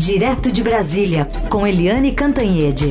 Direto 0.00 0.50
de 0.50 0.62
Brasília, 0.62 1.28
com 1.50 1.66
Eliane 1.66 2.14
Cantanhede. 2.14 2.86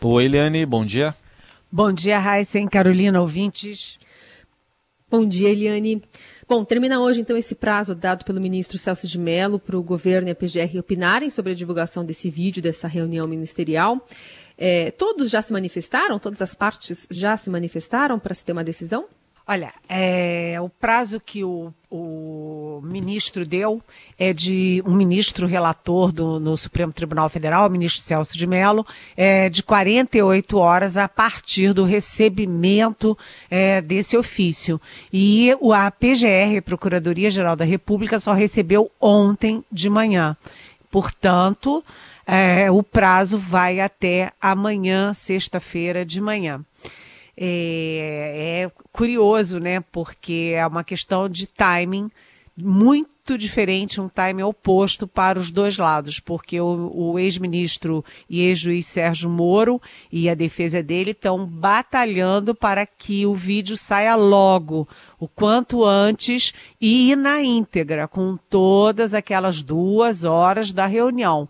Oi, 0.00 0.24
Eliane, 0.24 0.64
bom 0.64 0.86
dia. 0.86 1.16
Bom 1.70 1.92
dia, 1.92 2.16
Raíssen, 2.16 2.68
Carolina, 2.68 3.20
ouvintes. 3.20 3.98
Bom 5.10 5.26
dia, 5.26 5.48
Eliane. 5.48 6.00
Bom, 6.48 6.64
termina 6.64 7.00
hoje 7.00 7.22
então 7.22 7.36
esse 7.36 7.56
prazo 7.56 7.92
dado 7.92 8.24
pelo 8.24 8.40
ministro 8.40 8.78
Celso 8.78 9.08
de 9.08 9.18
Mello 9.18 9.58
para 9.58 9.76
o 9.76 9.82
governo 9.82 10.28
e 10.28 10.30
a 10.30 10.34
PGR 10.34 10.78
opinarem 10.78 11.28
sobre 11.28 11.50
a 11.50 11.54
divulgação 11.56 12.04
desse 12.04 12.30
vídeo, 12.30 12.62
dessa 12.62 12.86
reunião 12.86 13.26
ministerial. 13.26 14.06
É, 14.56 14.90
todos 14.92 15.30
já 15.30 15.42
se 15.42 15.52
manifestaram? 15.52 16.18
Todas 16.18 16.40
as 16.40 16.54
partes 16.54 17.06
já 17.10 17.36
se 17.36 17.50
manifestaram 17.50 18.18
para 18.18 18.34
se 18.34 18.44
ter 18.44 18.52
uma 18.52 18.64
decisão? 18.64 19.06
Olha, 19.46 19.74
é, 19.86 20.58
o 20.58 20.70
prazo 20.70 21.20
que 21.20 21.44
o, 21.44 21.70
o, 21.90 22.80
ministro 22.82 23.44
deu 23.44 23.82
é 24.18 24.32
de 24.32 24.82
um 24.86 24.94
ministro 24.94 25.46
relator 25.46 26.10
do, 26.10 26.40
no 26.40 26.56
Supremo 26.56 26.94
Tribunal 26.94 27.28
Federal, 27.28 27.66
o 27.66 27.70
ministro 27.70 28.00
Celso 28.00 28.38
de 28.38 28.46
Mello, 28.46 28.86
é 29.14 29.50
de 29.50 29.62
48 29.62 30.56
horas 30.56 30.96
a 30.96 31.06
partir 31.06 31.74
do 31.74 31.84
recebimento 31.84 33.18
é, 33.50 33.82
desse 33.82 34.16
ofício. 34.16 34.80
E 35.12 35.50
a 35.74 35.90
PGR, 35.90 36.56
a 36.56 36.62
Procuradoria-Geral 36.62 37.54
da 37.54 37.66
República, 37.66 38.18
só 38.18 38.32
recebeu 38.32 38.90
ontem 38.98 39.62
de 39.70 39.90
manhã. 39.90 40.34
Portanto, 40.90 41.84
é, 42.26 42.70
o 42.70 42.82
prazo 42.82 43.38
vai 43.38 43.80
até 43.80 44.32
amanhã, 44.40 45.12
sexta-feira 45.12 46.04
de 46.04 46.20
manhã. 46.20 46.64
É, 47.36 48.62
é, 48.64 48.72
curioso, 48.92 49.58
né? 49.58 49.80
Porque 49.80 50.52
é 50.54 50.66
uma 50.66 50.84
questão 50.84 51.28
de 51.28 51.46
timing 51.46 52.10
muito 52.56 53.36
diferente, 53.36 54.00
um 54.00 54.08
timing 54.08 54.44
oposto 54.44 55.08
para 55.08 55.40
os 55.40 55.50
dois 55.50 55.76
lados, 55.76 56.20
porque 56.20 56.60
o, 56.60 56.92
o 56.94 57.18
ex-ministro 57.18 58.04
e 58.30 58.42
ex-juiz 58.42 58.86
Sérgio 58.86 59.28
Moro 59.28 59.82
e 60.10 60.28
a 60.28 60.34
defesa 60.34 60.80
dele 60.80 61.10
estão 61.10 61.44
batalhando 61.44 62.54
para 62.54 62.86
que 62.86 63.26
o 63.26 63.34
vídeo 63.34 63.76
saia 63.76 64.14
logo, 64.14 64.88
o 65.18 65.26
quanto 65.26 65.84
antes 65.84 66.52
e 66.80 67.16
na 67.16 67.42
íntegra, 67.42 68.06
com 68.06 68.36
todas 68.36 69.14
aquelas 69.14 69.60
duas 69.60 70.22
horas 70.22 70.70
da 70.70 70.86
reunião 70.86 71.48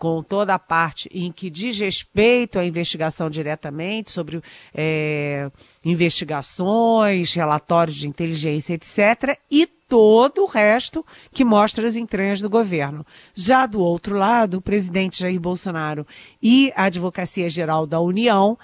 com 0.00 0.22
toda 0.22 0.54
a 0.54 0.58
parte 0.58 1.10
em 1.12 1.30
que 1.30 1.50
diz 1.50 1.78
respeito 1.78 2.58
à 2.58 2.64
investigação 2.64 3.28
diretamente, 3.28 4.10
sobre 4.10 4.40
é, 4.72 5.50
investigações, 5.84 7.34
relatórios 7.34 7.98
de 7.98 8.08
inteligência, 8.08 8.72
etc., 8.72 9.38
e 9.50 9.66
todo 9.66 10.42
o 10.42 10.46
resto 10.46 11.04
que 11.30 11.44
mostra 11.44 11.86
as 11.86 11.96
entranhas 11.96 12.40
do 12.40 12.48
governo. 12.48 13.04
Já 13.34 13.66
do 13.66 13.78
outro 13.80 14.16
lado, 14.16 14.56
o 14.56 14.62
presidente 14.62 15.20
Jair 15.20 15.38
Bolsonaro 15.38 16.06
e 16.42 16.72
a 16.74 16.84
Advocacia 16.84 17.50
Geral 17.50 17.86
da 17.86 18.00
União 18.00 18.58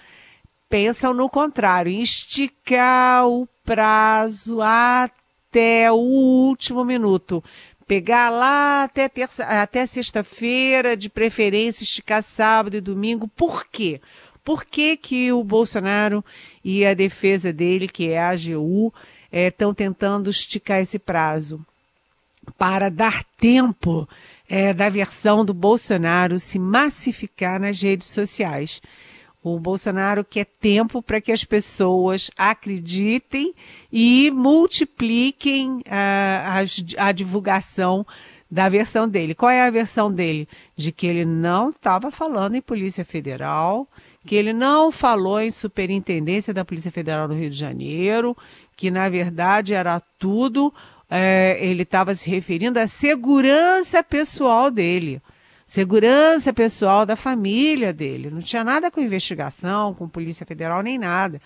pensam 0.71 1.13
no 1.13 1.29
contrário, 1.29 1.93
em 1.93 2.01
esticar 2.01 3.29
o 3.29 3.47
prazo 3.63 4.63
até 4.63 5.93
o 5.93 5.97
último 5.97 6.83
minuto 6.83 7.45
pegar 7.87 8.31
lá 8.31 8.85
até, 8.85 9.09
terça, 9.09 9.45
até 9.45 9.87
sexta-feira, 9.87 10.97
de 10.97 11.09
preferência 11.09 11.85
esticar 11.85 12.23
sábado 12.23 12.77
e 12.77 12.81
domingo. 12.81 13.29
Por 13.29 13.67
quê? 13.67 14.01
Por 14.45 14.65
que, 14.65 14.97
que 14.97 15.33
o 15.33 15.43
Bolsonaro 15.43 16.25
e 16.65 16.87
a 16.87 16.95
defesa 16.95 17.53
dele, 17.53 17.89
que 17.89 18.09
é 18.09 18.21
a 18.21 18.31
AGU, 18.31 18.93
estão 19.33 19.71
é, 19.71 19.75
tentando 19.75 20.31
esticar 20.31 20.81
esse 20.81 20.99
prazo? 20.99 21.65
Para 22.57 22.89
dar 22.89 23.25
tempo 23.37 24.09
é, 24.49 24.73
da 24.73 24.89
versão 24.89 25.45
do 25.45 25.53
Bolsonaro 25.53 26.39
se 26.39 26.59
massificar 26.59 27.59
nas 27.59 27.81
redes 27.83 28.07
sociais. 28.07 28.81
O 29.49 29.61
Bolsonaro 29.61 30.25
quer 30.25 30.45
tempo 30.45 31.01
para 31.01 31.21
que 31.21 31.31
as 31.31 31.45
pessoas 31.45 32.33
acreditem 32.37 33.55
e 33.93 34.29
multipliquem 34.33 35.83
a, 35.89 36.65
a, 36.99 37.13
divulgação 37.13 38.05
da 38.51 38.69
versão 38.69 39.09
dele. 39.09 39.37
Qual 39.37 39.49
é 39.49 39.65
a 39.65 39.71
versão 39.71 40.13
dele? 40.13 40.49
De 40.75 40.91
que 40.91 41.07
ele 41.07 41.25
não 41.25 41.71
estava 41.71 42.11
falando 42.11 42.57
em 42.57 42.61
Polícia 42.61 43.05
Federal, 43.05 43.87
que 44.27 44.35
ele 44.35 44.53
não 44.53 44.91
falou 44.91 45.41
em 45.41 45.53
Superintendência 45.53 46.53
da 46.53 46.65
Polícia 46.65 46.91
Federal 46.91 47.29
no 47.29 47.35
Rio 47.35 47.49
de 47.49 47.57
Janeiro, 47.57 48.37
que 48.77 48.91
na 48.91 49.09
verdade 49.09 49.75
era 49.75 50.01
tudo, 50.19 50.75
é, 51.09 51.57
ele 51.61 51.85
estava 51.85 52.17
se 52.17 52.29
referindo 52.29 52.81
à 52.81 52.89
segurança 52.89 54.03
pessoal 54.03 54.73
dele 54.73 55.23
segurança 55.67 56.53
pessoal 56.53 57.05
da 57.05 57.17
família 57.17 57.93
dele. 57.93 58.31
Não 58.31 58.41
tinha 58.41 58.63
nada 58.63 58.91
com 58.91 59.01
investigação, 59.01 59.93
com 59.93 60.09
Polícia 60.09 60.47
Federal, 60.47 60.81
nem 60.83 60.97
nada. 60.97 61.43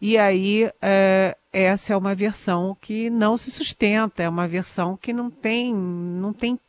E 0.00 0.18
aí, 0.18 0.70
é, 0.82 1.34
essa 1.50 1.94
é 1.94 1.96
uma 1.96 2.14
versão 2.14 2.76
que 2.80 3.08
não 3.08 3.36
se 3.36 3.50
sustenta, 3.50 4.22
é 4.22 4.28
uma 4.28 4.46
versão 4.46 4.94
que 4.94 5.10
não 5.10 5.30
tem, 5.30 5.74
não 5.74 6.34
tem, 6.34 6.60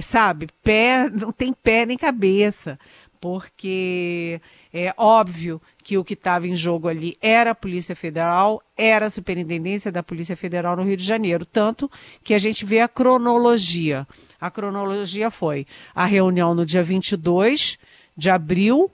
sabe, 0.00 0.48
pé, 0.64 1.10
não 1.10 1.30
tem 1.30 1.52
pé 1.52 1.84
nem 1.84 1.98
cabeça, 1.98 2.78
porque 3.20 4.40
é 4.72 4.94
óbvio 4.96 5.60
que 5.82 5.98
o 5.98 6.04
que 6.04 6.14
estava 6.14 6.46
em 6.46 6.54
jogo 6.54 6.88
ali 6.88 7.18
era 7.20 7.50
a 7.50 7.54
Polícia 7.54 7.94
Federal, 7.94 8.62
era 8.76 9.06
a 9.06 9.10
Superintendência 9.10 9.92
da 9.92 10.02
Polícia 10.02 10.36
Federal 10.36 10.76
no 10.76 10.84
Rio 10.84 10.96
de 10.96 11.04
Janeiro. 11.04 11.44
Tanto 11.44 11.90
que 12.22 12.32
a 12.32 12.38
gente 12.38 12.64
vê 12.64 12.80
a 12.80 12.88
cronologia. 12.88 14.06
A 14.40 14.50
cronologia 14.50 15.30
foi 15.30 15.66
a 15.94 16.06
reunião 16.06 16.54
no 16.54 16.64
dia 16.64 16.82
22 16.82 17.78
de 18.16 18.30
abril, 18.30 18.90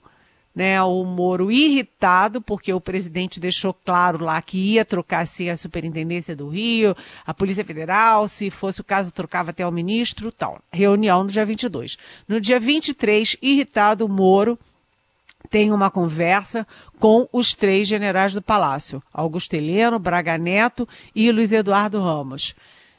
né, 0.58 0.82
o 0.82 1.04
Moro 1.04 1.52
irritado, 1.52 2.42
porque 2.42 2.72
o 2.72 2.80
presidente 2.80 3.38
deixou 3.38 3.72
claro 3.72 4.24
lá 4.24 4.42
que 4.42 4.58
ia 4.58 4.84
trocar 4.84 5.20
assim, 5.20 5.48
a 5.48 5.56
superintendência 5.56 6.34
do 6.34 6.48
Rio, 6.48 6.96
a 7.24 7.32
Polícia 7.32 7.64
Federal, 7.64 8.26
se 8.26 8.50
fosse 8.50 8.80
o 8.80 8.84
caso, 8.84 9.12
trocava 9.12 9.50
até 9.50 9.64
o 9.64 9.70
ministro, 9.70 10.32
tal. 10.32 10.60
Reunião 10.72 11.22
no 11.22 11.30
dia 11.30 11.46
22. 11.46 11.96
No 12.26 12.40
dia 12.40 12.58
23, 12.58 13.36
irritado, 13.40 14.04
o 14.04 14.08
Moro 14.08 14.58
tem 15.50 15.72
uma 15.72 15.90
conversa 15.90 16.66
com 16.98 17.28
os 17.32 17.54
três 17.54 17.88
generais 17.88 18.34
do 18.34 18.42
Palácio, 18.42 19.02
Augusto 19.12 19.54
Heleno, 19.54 19.98
Braga 19.98 20.36
Neto 20.36 20.86
e 21.14 21.30
Luiz 21.32 21.52
Eduardo 21.52 22.00
Ramos. 22.00 22.54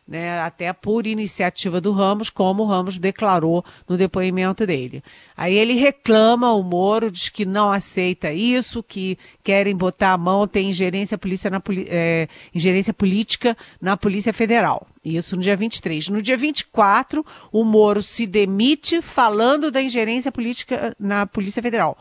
Né, 0.07 0.39
até 0.39 0.73
por 0.73 1.05
iniciativa 1.05 1.79
do 1.79 1.91
Ramos, 1.91 2.31
como 2.31 2.63
o 2.63 2.65
Ramos 2.65 2.97
declarou 2.97 3.63
no 3.87 3.95
depoimento 3.95 4.65
dele. 4.65 5.03
Aí 5.37 5.55
ele 5.55 5.75
reclama 5.75 6.51
o 6.51 6.63
Moro, 6.63 7.11
diz 7.11 7.29
que 7.29 7.45
não 7.45 7.69
aceita 7.71 8.33
isso, 8.33 8.81
que 8.81 9.19
querem 9.43 9.75
botar 9.75 10.13
a 10.13 10.17
mão, 10.17 10.47
tem 10.47 10.71
ingerência, 10.71 11.15
polícia 11.15 11.51
na, 11.51 11.61
é, 11.85 12.27
ingerência 12.55 12.91
política 12.91 13.55
na 13.79 13.95
Polícia 13.95 14.33
Federal. 14.33 14.87
Isso 15.05 15.35
no 15.35 15.43
dia 15.43 15.55
23. 15.55 16.09
No 16.09 16.23
dia 16.23 16.35
24, 16.35 17.23
o 17.51 17.63
Moro 17.63 18.01
se 18.01 18.25
demite 18.25 19.03
falando 19.03 19.69
da 19.69 19.79
ingerência 19.79 20.31
política 20.31 20.95
na 20.99 21.27
Polícia 21.27 21.61
Federal. 21.61 21.95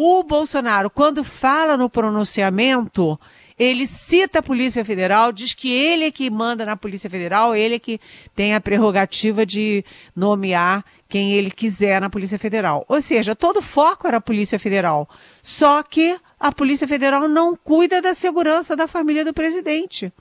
O 0.00 0.22
Bolsonaro, 0.22 0.88
quando 0.88 1.24
fala 1.24 1.76
no 1.76 1.90
pronunciamento, 1.90 3.18
ele 3.58 3.84
cita 3.84 4.38
a 4.38 4.42
Polícia 4.42 4.84
Federal, 4.84 5.32
diz 5.32 5.54
que 5.54 5.72
ele 5.72 6.04
é 6.04 6.10
que 6.12 6.30
manda 6.30 6.64
na 6.64 6.76
Polícia 6.76 7.10
Federal, 7.10 7.52
ele 7.56 7.74
é 7.74 7.78
que 7.80 8.00
tem 8.32 8.54
a 8.54 8.60
prerrogativa 8.60 9.44
de 9.44 9.84
nomear 10.14 10.84
quem 11.08 11.32
ele 11.32 11.50
quiser 11.50 12.00
na 12.00 12.08
Polícia 12.08 12.38
Federal. 12.38 12.84
Ou 12.88 13.02
seja, 13.02 13.34
todo 13.34 13.56
o 13.56 13.60
foco 13.60 14.06
era 14.06 14.18
a 14.18 14.20
Polícia 14.20 14.56
Federal. 14.56 15.08
Só 15.42 15.82
que 15.82 16.16
a 16.38 16.52
Polícia 16.52 16.86
Federal 16.86 17.26
não 17.26 17.56
cuida 17.56 18.00
da 18.00 18.14
segurança 18.14 18.76
da 18.76 18.86
família 18.86 19.24
do 19.24 19.34
presidente. 19.34 20.12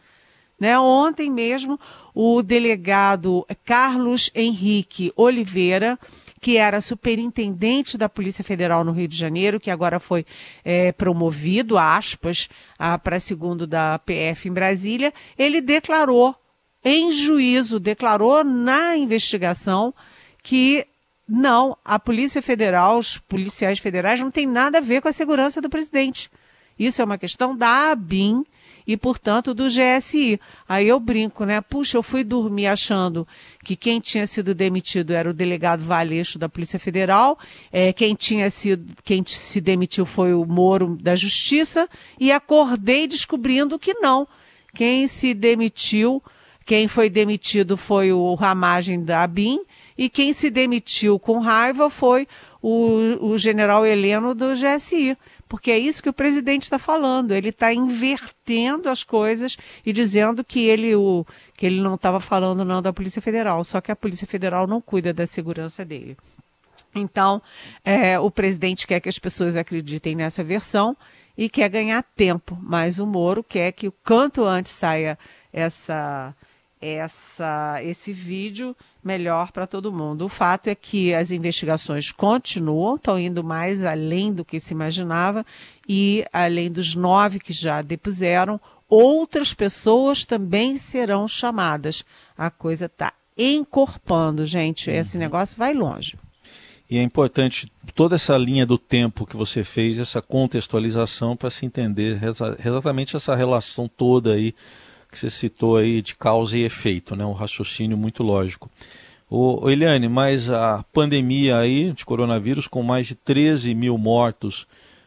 Né? 0.60 0.80
Ontem 0.80 1.30
mesmo, 1.30 1.80
o 2.16 2.42
delegado 2.42 3.46
Carlos 3.64 4.32
Henrique 4.34 5.14
Oliveira 5.16 6.00
que 6.40 6.58
era 6.58 6.82
superintendente 6.82 7.98
da 7.98 8.08
Polícia 8.08 8.44
Federal 8.44 8.84
no 8.84 8.92
Rio 8.92 9.08
de 9.08 9.18
Janeiro, 9.18 9.60
que 9.60 9.72
agora 9.72 10.00
foi 10.00 10.26
é, 10.64 10.92
promovido, 10.92 11.78
aspas, 11.78 12.48
para 13.04 13.20
segundo 13.20 13.66
da 13.66 14.00
PF 14.00 14.48
em 14.48 14.54
Brasília, 14.54 15.14
ele 15.38 15.62
declarou 15.62 16.36
em 16.84 17.12
juízo, 17.12 17.80
declarou 17.80 18.44
na 18.44 18.96
investigação 18.96 19.94
que 20.44 20.86
não, 21.28 21.78
a 21.84 22.00
Polícia 22.00 22.42
Federal, 22.42 23.00
os 23.00 23.18
policiais 23.18 23.80
federais 23.80 24.22
não 24.22 24.32
tem 24.32 24.48
nada 24.48 24.78
a 24.78 24.82
ver 24.82 25.02
com 25.02 25.10
a 25.10 25.14
segurança 25.14 25.60
do 25.60 25.70
presidente. 25.70 26.32
Isso 26.80 27.02
é 27.02 27.06
uma 27.06 27.18
questão 27.18 27.56
da 27.56 27.92
ABIN 27.92 28.46
e, 28.88 28.96
portanto, 28.96 29.54
do 29.54 29.68
GSI. 29.68 30.40
Aí 30.68 30.88
eu 30.88 31.00
brinco, 31.00 31.44
né? 31.44 31.60
Puxa, 31.60 31.98
eu 31.98 32.04
fui 32.04 32.24
dormir 32.24 32.68
achando 32.68 33.28
que 33.64 33.76
quem 33.76 34.00
tinha 34.00 34.26
sido 34.26 34.56
demitido 34.56 35.14
era 35.14 35.30
o 35.30 35.34
delegado 35.34 35.84
Valeixo 35.84 36.40
da 36.40 36.48
Polícia 36.48 36.80
Federal, 36.80 37.38
é, 37.72 37.92
quem 37.92 38.16
tinha 38.16 38.50
sido, 38.50 38.94
quem 39.04 39.22
se 39.26 39.60
demitiu 39.60 40.06
foi 40.06 40.34
o 40.34 40.46
Moro 40.46 40.98
da 41.02 41.16
Justiça, 41.16 41.90
e 42.18 42.32
acordei 42.32 43.08
descobrindo 43.08 43.78
que 43.78 43.94
não. 43.96 44.26
Quem 44.74 45.08
se 45.10 45.34
demitiu, 45.34 46.24
quem 46.66 46.88
foi 46.88 47.10
demitido 47.10 47.76
foi 47.76 48.14
o 48.14 48.34
Ramagem 48.36 49.04
da 49.04 49.24
ABIN, 49.24 49.60
e 49.98 50.10
quem 50.10 50.32
se 50.32 50.50
demitiu 50.50 51.20
com 51.20 51.40
raiva 51.40 51.90
foi 51.90 52.28
o, 52.62 53.32
o 53.32 53.38
general 53.38 53.86
Heleno 53.86 54.34
do 54.34 54.54
GSI 54.54 55.18
porque 55.48 55.72
é 55.72 55.78
isso 55.78 56.04
que 56.04 56.10
o 56.10 56.14
presidente 56.14 56.64
está 56.64 56.78
falando. 56.78 57.32
Ele 57.32 57.50
está 57.50 57.74
invertendo 57.74 58.90
as 58.90 59.04
coisas 59.04 59.58
e 59.86 59.94
dizendo 59.94 60.44
que 60.44 60.66
ele, 60.66 60.96
o, 60.96 61.26
que 61.56 61.66
ele 61.66 61.82
não 61.82 61.96
estava 61.96 62.20
falando 62.20 62.66
não 62.66 62.82
da 62.82 62.94
Polícia 62.94 63.22
Federal, 63.22 63.64
só 63.64 63.80
que 63.82 63.92
a 63.92 63.96
Polícia 63.96 64.28
Federal 64.28 64.68
não 64.68 64.82
cuida 64.82 65.14
da 65.14 65.26
segurança 65.26 65.84
dele. 65.86 66.18
Então, 66.94 67.42
é, 67.84 68.20
o 68.20 68.32
presidente 68.32 68.88
quer 68.88 69.00
que 69.00 69.10
as 69.10 69.20
pessoas 69.20 69.56
acreditem 69.56 70.16
nessa 70.16 70.44
versão 70.44 70.96
e 71.38 71.50
quer 71.50 71.70
ganhar 71.70 72.04
tempo, 72.16 72.58
mas 72.62 72.98
o 72.98 73.06
Moro 73.06 73.44
quer 73.44 73.72
que 73.72 73.88
o 73.88 73.94
quanto 74.04 74.44
antes 74.44 74.72
saia 74.72 75.18
essa 75.54 76.36
essa, 76.80 77.80
esse 77.84 78.14
vídeo 78.14 78.76
melhor 79.08 79.52
para 79.52 79.66
todo 79.66 79.92
mundo. 79.92 80.26
O 80.26 80.30
fato 80.30 80.68
é 80.68 80.76
que 80.76 81.14
as 81.14 81.32
investigações 81.32 82.12
continuam, 82.12 82.96
estão 82.96 83.18
indo 83.18 83.44
mais 83.44 83.84
além 83.84 84.34
do 84.34 84.44
que 84.44 84.60
se 84.60 84.74
imaginava, 84.74 85.46
e 85.88 86.26
além 86.34 86.70
dos 86.70 86.94
nove 86.94 87.40
que 87.40 87.54
já 87.54 87.82
depuseram, 87.82 88.60
outras 88.90 89.54
pessoas 89.54 90.26
também 90.26 90.78
serão 90.78 91.28
chamadas. 91.28 92.04
A 92.38 92.52
coisa 92.52 92.86
está 92.86 93.14
encorpando, 93.38 94.46
gente. 94.46 94.92
Esse 94.92 95.16
uhum. 95.16 95.24
negócio 95.24 95.58
vai 95.58 95.74
longe. 95.74 96.18
E 96.90 96.98
é 96.98 97.02
importante 97.02 97.72
toda 97.94 98.16
essa 98.16 98.38
linha 98.38 98.66
do 98.66 98.78
tempo 98.78 99.26
que 99.26 99.36
você 99.36 99.64
fez, 99.64 100.00
essa 100.00 100.22
contextualização 100.22 101.36
para 101.36 101.50
se 101.50 101.66
entender 101.66 102.20
exatamente 102.66 103.16
essa 103.16 103.36
relação 103.36 103.90
toda 103.90 104.34
aí 104.34 104.54
que 105.12 105.18
você 105.18 105.30
citou 105.30 105.78
aí 105.78 106.02
de 106.02 106.16
causa 106.16 106.58
e 106.58 106.64
efeito, 106.64 107.16
né? 107.16 107.26
Um 107.26 107.34
raciocínio 107.34 107.98
muito 107.98 108.24
lógico. 108.24 108.70
O, 109.30 109.70
Eliane, 109.70 110.08
mas 110.08 110.50
a 110.50 110.84
pandemia 110.94 111.58
aí 111.58 111.92
de 111.92 112.06
coronavírus 112.06 112.68
com 112.68 112.82
mais 112.82 113.08
de 113.08 113.16
13 113.16 113.74
mil 113.74 113.98
mortos 113.98 114.66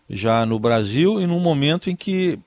já 0.08 0.44
no 0.44 0.58
Brasil 0.58 1.20
e 1.20 1.26
num 1.26 1.40
momento 1.40 1.88
em 1.88 1.96
que 1.96 2.38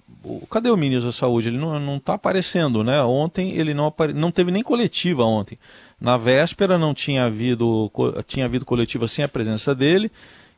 cadê 0.49 0.69
o 0.69 0.77
ministro 0.77 1.07
da 1.07 1.11
Saúde? 1.11 1.49
Ele 1.49 1.57
não 1.57 1.97
está 1.97 2.13
aparecendo, 2.13 2.83
né? 2.83 3.01
Ontem 3.01 3.51
ele 3.53 3.73
não, 3.73 3.87
apare... 3.87 4.13
não 4.13 4.31
teve 4.31 4.51
nem 4.51 4.63
coletiva 4.63 5.23
ontem. 5.23 5.57
Na 5.99 6.17
véspera 6.17 6.77
não 6.77 6.93
tinha 6.93 7.25
havido, 7.25 7.91
tinha 8.27 8.45
havido 8.45 8.65
coletiva 8.65 9.07
sem 9.07 9.23
a 9.25 9.29
presença 9.29 9.73
dele 9.73 10.11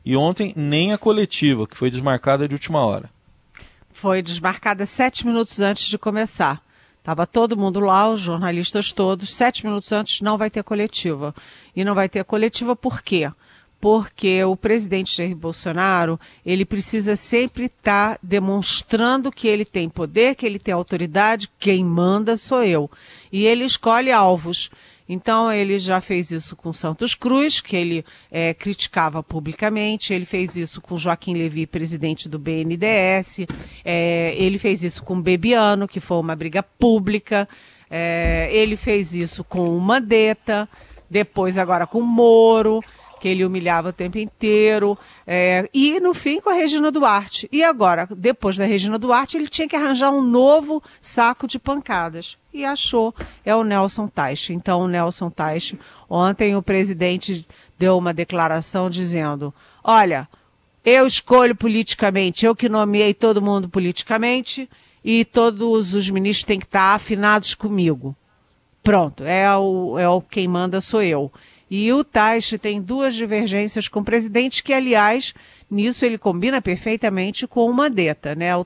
e 0.04 0.16
ontem 0.16 0.52
nem 0.54 0.92
a 0.92 0.98
coletiva, 0.98 1.66
que 1.66 1.76
foi 1.76 1.90
desmarcada 1.90 2.46
de 2.46 2.54
última 2.54 2.84
hora. 2.84 3.10
Foi 3.90 4.22
desmarcada 4.22 4.84
sete 4.86 5.26
minutos 5.26 5.60
antes 5.60 5.88
de 5.88 5.98
começar. 5.98 6.62
Estava 7.06 7.24
todo 7.24 7.56
mundo 7.56 7.78
lá, 7.78 8.10
os 8.10 8.20
jornalistas 8.20 8.90
todos. 8.90 9.32
Sete 9.32 9.64
minutos 9.64 9.92
antes 9.92 10.20
não 10.20 10.36
vai 10.36 10.50
ter 10.50 10.64
coletiva. 10.64 11.32
E 11.76 11.84
não 11.84 11.94
vai 11.94 12.08
ter 12.08 12.24
coletiva 12.24 12.74
por 12.74 13.00
quê? 13.00 13.30
Porque 13.80 14.42
o 14.42 14.56
presidente 14.56 15.16
Jair 15.16 15.36
Bolsonaro, 15.36 16.18
ele 16.44 16.64
precisa 16.64 17.14
sempre 17.14 17.66
estar 17.66 18.14
tá 18.14 18.18
demonstrando 18.20 19.30
que 19.30 19.46
ele 19.46 19.64
tem 19.64 19.88
poder, 19.88 20.34
que 20.34 20.44
ele 20.44 20.58
tem 20.58 20.74
autoridade, 20.74 21.48
quem 21.60 21.84
manda 21.84 22.36
sou 22.36 22.64
eu. 22.64 22.90
E 23.30 23.46
ele 23.46 23.64
escolhe 23.64 24.10
alvos. 24.10 24.68
Então, 25.08 25.52
ele 25.52 25.78
já 25.78 26.00
fez 26.00 26.30
isso 26.30 26.56
com 26.56 26.72
Santos 26.72 27.14
Cruz, 27.14 27.60
que 27.60 27.76
ele 27.76 28.04
é, 28.30 28.52
criticava 28.54 29.22
publicamente, 29.22 30.12
ele 30.12 30.24
fez 30.24 30.56
isso 30.56 30.80
com 30.80 30.98
Joaquim 30.98 31.34
Levi, 31.34 31.66
presidente 31.66 32.28
do 32.28 32.38
BNDES, 32.38 33.46
é, 33.84 34.34
ele 34.36 34.58
fez 34.58 34.82
isso 34.82 35.04
com 35.04 35.20
Bebiano, 35.20 35.86
que 35.86 36.00
foi 36.00 36.18
uma 36.18 36.34
briga 36.34 36.62
pública, 36.62 37.48
é, 37.88 38.48
ele 38.50 38.76
fez 38.76 39.14
isso 39.14 39.44
com 39.44 39.76
o 39.76 39.80
Mandetta, 39.80 40.68
depois 41.08 41.56
agora 41.56 41.86
com 41.86 42.02
Moro 42.02 42.80
que 43.20 43.28
ele 43.28 43.44
humilhava 43.44 43.88
o 43.88 43.92
tempo 43.92 44.18
inteiro, 44.18 44.98
é, 45.26 45.68
e 45.72 45.98
no 46.00 46.12
fim 46.14 46.40
com 46.40 46.50
a 46.50 46.54
Regina 46.54 46.90
Duarte. 46.90 47.48
E 47.50 47.64
agora, 47.64 48.08
depois 48.16 48.56
da 48.56 48.64
Regina 48.64 48.98
Duarte, 48.98 49.36
ele 49.36 49.48
tinha 49.48 49.68
que 49.68 49.76
arranjar 49.76 50.10
um 50.10 50.22
novo 50.22 50.82
saco 51.00 51.46
de 51.46 51.58
pancadas. 51.58 52.36
E 52.52 52.64
achou, 52.64 53.14
é 53.44 53.54
o 53.54 53.64
Nelson 53.64 54.08
Teich. 54.08 54.52
Então, 54.52 54.80
o 54.80 54.88
Nelson 54.88 55.30
Teich, 55.30 55.78
ontem 56.08 56.56
o 56.56 56.62
presidente 56.62 57.46
deu 57.78 57.98
uma 57.98 58.14
declaração 58.14 58.88
dizendo: 58.88 59.52
olha, 59.84 60.28
eu 60.84 61.06
escolho 61.06 61.54
politicamente, 61.54 62.46
eu 62.46 62.54
que 62.54 62.68
nomeei 62.68 63.12
todo 63.12 63.42
mundo 63.42 63.68
politicamente, 63.68 64.68
e 65.04 65.24
todos 65.24 65.94
os 65.94 66.10
ministros 66.10 66.44
têm 66.44 66.58
que 66.58 66.66
estar 66.66 66.94
afinados 66.94 67.54
comigo. 67.54 68.14
Pronto, 68.82 69.24
é 69.24 69.56
o, 69.56 69.98
é 69.98 70.08
o 70.08 70.20
quem 70.20 70.46
manda 70.46 70.80
sou 70.80 71.02
eu. 71.02 71.32
E 71.68 71.92
o 71.92 72.04
Taixe 72.04 72.58
tem 72.58 72.80
duas 72.80 73.14
divergências 73.14 73.88
com 73.88 74.00
o 74.00 74.04
presidente, 74.04 74.62
que, 74.62 74.72
aliás, 74.72 75.34
nisso 75.68 76.04
ele 76.04 76.16
combina 76.16 76.62
perfeitamente 76.62 77.46
com 77.46 77.68
o 77.68 77.74
Mandetta, 77.74 78.34
né? 78.36 78.56
O, 78.56 78.64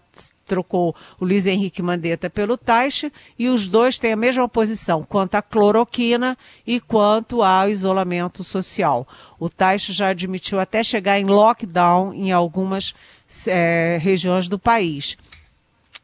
trocou 0.50 0.94
o 1.18 1.24
Luiz 1.24 1.46
Henrique 1.46 1.80
Mandetta 1.80 2.28
pelo 2.28 2.58
Taixe 2.58 3.12
e 3.38 3.48
os 3.48 3.68
dois 3.68 3.98
têm 3.98 4.12
a 4.12 4.16
mesma 4.16 4.48
posição 4.48 5.04
quanto 5.04 5.36
à 5.36 5.42
cloroquina 5.42 6.36
e 6.66 6.80
quanto 6.80 7.42
ao 7.42 7.70
isolamento 7.70 8.42
social. 8.42 9.06
O 9.38 9.48
Taixe 9.48 9.92
já 9.92 10.08
admitiu 10.08 10.58
até 10.58 10.82
chegar 10.82 11.20
em 11.20 11.24
lockdown 11.24 12.12
em 12.12 12.32
algumas 12.32 12.94
é, 13.46 13.98
regiões 14.02 14.48
do 14.48 14.58
país. 14.58 15.16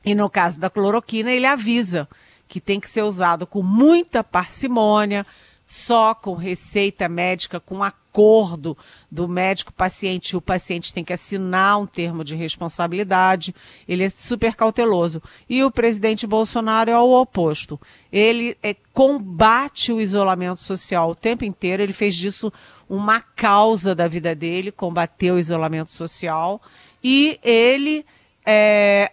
E 0.05 0.15
no 0.15 0.31
caso 0.31 0.61
da 0.61 0.71
cloroquina, 0.71 1.33
ele 1.33 1.47
avisa 1.47 2.09
que 2.49 2.61
tem 2.61 2.79
que 2.79 2.89
ser 2.89 3.03
usado 3.03 3.47
com 3.47 3.61
muita 3.63 4.23
parcimônia, 4.23 5.27
só 5.67 6.15
com 6.15 6.35
receita 6.35 7.09
médica, 7.09 7.59
com 7.59 7.83
acordo 7.83 8.79
do 9.11 9.27
médico-paciente. 9.27 10.37
O 10.37 10.41
paciente 10.41 10.95
tem 10.95 11.05
que 11.05 11.13
assinar 11.13 11.81
um 11.81 11.87
termo 11.87 12.23
de 12.23 12.37
responsabilidade. 12.37 13.53
Ele 13.89 14.05
é 14.05 14.09
super 14.09 14.55
cauteloso. 14.55 15.21
E 15.49 15.65
o 15.65 15.71
presidente 15.71 16.25
Bolsonaro 16.25 16.89
é 16.89 16.97
o 16.97 17.21
oposto. 17.21 17.81
Ele 18.13 18.57
é, 18.63 18.77
combate 18.93 19.93
o 19.93 20.01
isolamento 20.01 20.61
social 20.61 21.11
o 21.11 21.17
tempo 21.17 21.45
inteiro. 21.45 21.83
Ele 21.83 21.93
fez 21.93 22.15
disso 22.15 22.53
uma 22.89 23.21
causa 23.21 23.93
da 23.93 24.07
vida 24.07 24.37
dele, 24.37 24.71
combater 24.71 25.33
o 25.33 25.39
isolamento 25.39 25.91
social. 25.91 26.63
E 27.03 27.41
ele 27.43 28.07
é, 28.47 29.11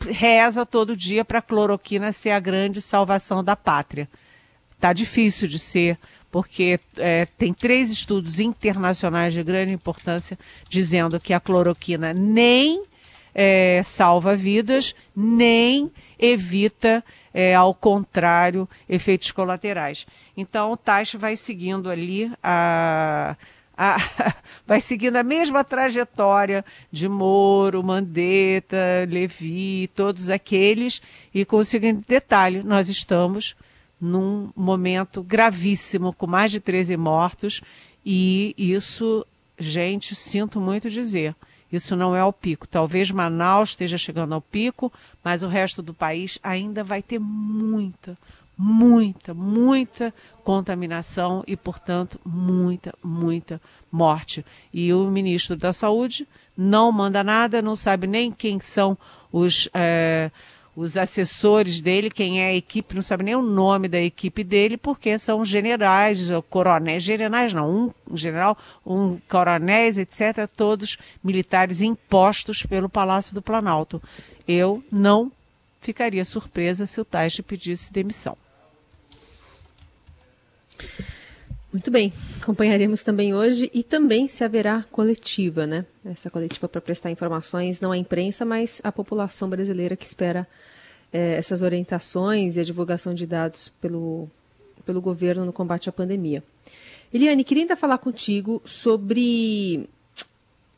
reza 0.00 0.66
todo 0.66 0.96
dia 0.96 1.24
para 1.24 1.38
a 1.38 1.42
cloroquina 1.42 2.10
ser 2.10 2.30
a 2.30 2.40
grande 2.40 2.82
salvação 2.82 3.44
da 3.44 3.54
pátria. 3.54 4.08
Está 4.84 4.92
difícil 4.92 5.48
de 5.48 5.58
ser, 5.58 5.98
porque 6.30 6.78
é, 6.98 7.24
tem 7.24 7.54
três 7.54 7.90
estudos 7.90 8.38
internacionais 8.38 9.32
de 9.32 9.42
grande 9.42 9.72
importância 9.72 10.38
dizendo 10.68 11.18
que 11.18 11.32
a 11.32 11.40
cloroquina 11.40 12.12
nem 12.12 12.84
é, 13.34 13.80
salva 13.82 14.36
vidas, 14.36 14.94
nem 15.16 15.90
evita, 16.18 17.02
é, 17.32 17.54
ao 17.54 17.72
contrário, 17.72 18.68
efeitos 18.86 19.32
colaterais. 19.32 20.06
Então, 20.36 20.72
o 20.72 20.76
Taish 20.76 21.14
vai 21.14 21.34
seguindo 21.34 21.88
ali 21.88 22.30
a, 22.42 23.36
a, 23.74 23.96
vai 24.68 24.82
seguindo 24.82 25.16
a 25.16 25.22
mesma 25.22 25.64
trajetória 25.64 26.62
de 26.92 27.08
Moro, 27.08 27.82
Mandetta, 27.82 28.76
Levi, 29.08 29.88
todos 29.94 30.28
aqueles, 30.28 31.00
e 31.32 31.42
com 31.46 31.56
o 31.56 31.64
seguinte 31.64 32.06
detalhe: 32.06 32.62
nós 32.62 32.90
estamos 32.90 33.56
num 34.00 34.50
momento 34.54 35.22
gravíssimo, 35.22 36.14
com 36.14 36.26
mais 36.26 36.50
de 36.50 36.60
13 36.60 36.96
mortos, 36.96 37.60
e 38.04 38.54
isso, 38.58 39.26
gente, 39.58 40.14
sinto 40.14 40.60
muito 40.60 40.90
dizer, 40.90 41.34
isso 41.72 41.96
não 41.96 42.14
é 42.14 42.24
o 42.24 42.32
pico. 42.32 42.68
Talvez 42.68 43.10
Manaus 43.10 43.70
esteja 43.70 43.98
chegando 43.98 44.34
ao 44.34 44.40
pico, 44.40 44.92
mas 45.22 45.42
o 45.42 45.48
resto 45.48 45.82
do 45.82 45.94
país 45.94 46.38
ainda 46.42 46.84
vai 46.84 47.02
ter 47.02 47.18
muita, 47.18 48.16
muita, 48.56 49.34
muita 49.34 50.14
contaminação 50.44 51.42
e, 51.46 51.56
portanto, 51.56 52.20
muita, 52.24 52.94
muita 53.02 53.60
morte. 53.90 54.44
E 54.72 54.92
o 54.92 55.10
ministro 55.10 55.56
da 55.56 55.72
Saúde 55.72 56.28
não 56.56 56.92
manda 56.92 57.24
nada, 57.24 57.60
não 57.60 57.74
sabe 57.74 58.06
nem 58.06 58.30
quem 58.30 58.60
são 58.60 58.96
os. 59.32 59.68
É, 59.74 60.30
os 60.76 60.96
assessores 60.96 61.80
dele, 61.80 62.10
quem 62.10 62.42
é 62.42 62.46
a 62.46 62.54
equipe, 62.54 62.94
não 62.94 63.02
sabe 63.02 63.24
nem 63.24 63.36
o 63.36 63.42
nome 63.42 63.86
da 63.88 64.00
equipe 64.00 64.42
dele, 64.42 64.76
porque 64.76 65.16
são 65.18 65.44
generais, 65.44 66.28
coronéis, 66.50 67.02
generais 67.02 67.52
não, 67.52 67.92
um 68.08 68.16
general, 68.16 68.58
um 68.84 69.16
coronéis, 69.28 69.98
etc., 69.98 70.48
todos 70.56 70.98
militares 71.22 71.80
impostos 71.80 72.64
pelo 72.64 72.88
Palácio 72.88 73.34
do 73.34 73.42
Planalto. 73.42 74.02
Eu 74.46 74.82
não 74.90 75.30
ficaria 75.80 76.24
surpresa 76.24 76.86
se 76.86 77.00
o 77.00 77.04
Taixe 77.04 77.42
pedisse 77.42 77.92
demissão. 77.92 78.36
Muito 81.74 81.90
bem, 81.90 82.12
acompanharemos 82.40 83.02
também 83.02 83.34
hoje 83.34 83.68
e 83.74 83.82
também 83.82 84.28
se 84.28 84.44
haverá 84.44 84.84
coletiva, 84.92 85.66
né? 85.66 85.84
Essa 86.04 86.30
coletiva 86.30 86.68
para 86.68 86.80
prestar 86.80 87.10
informações 87.10 87.80
não 87.80 87.90
à 87.90 87.98
imprensa, 87.98 88.44
mas 88.44 88.80
à 88.84 88.92
população 88.92 89.50
brasileira 89.50 89.96
que 89.96 90.06
espera 90.06 90.46
é, 91.12 91.34
essas 91.34 91.62
orientações 91.62 92.54
e 92.54 92.60
a 92.60 92.62
divulgação 92.62 93.12
de 93.12 93.26
dados 93.26 93.70
pelo, 93.80 94.28
pelo 94.86 95.00
governo 95.00 95.44
no 95.44 95.52
combate 95.52 95.88
à 95.88 95.92
pandemia. 95.92 96.44
Eliane, 97.12 97.42
queria 97.42 97.64
ainda 97.64 97.74
falar 97.74 97.98
contigo 97.98 98.62
sobre 98.64 99.90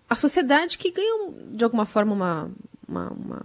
a 0.09 0.15
sociedade 0.15 0.79
que 0.79 0.91
ganha, 0.91 1.31
de 1.53 1.63
alguma 1.63 1.85
forma, 1.85 2.15
uma, 2.15 2.51
uma, 2.89 3.11
uma, 3.11 3.43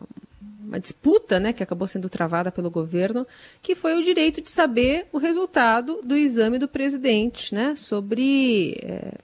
uma 0.72 0.80
disputa, 0.80 1.38
né, 1.38 1.52
que 1.52 1.62
acabou 1.62 1.86
sendo 1.86 2.10
travada 2.10 2.50
pelo 2.50 2.72
governo, 2.72 3.28
que 3.62 3.76
foi 3.76 3.94
o 4.00 4.02
direito 4.02 4.42
de 4.42 4.50
saber 4.50 5.06
o 5.12 5.18
resultado 5.18 6.00
do 6.02 6.16
exame 6.16 6.58
do 6.58 6.68
presidente, 6.68 7.54
né, 7.54 7.76
sobre 7.76 8.80
é, 8.82 9.16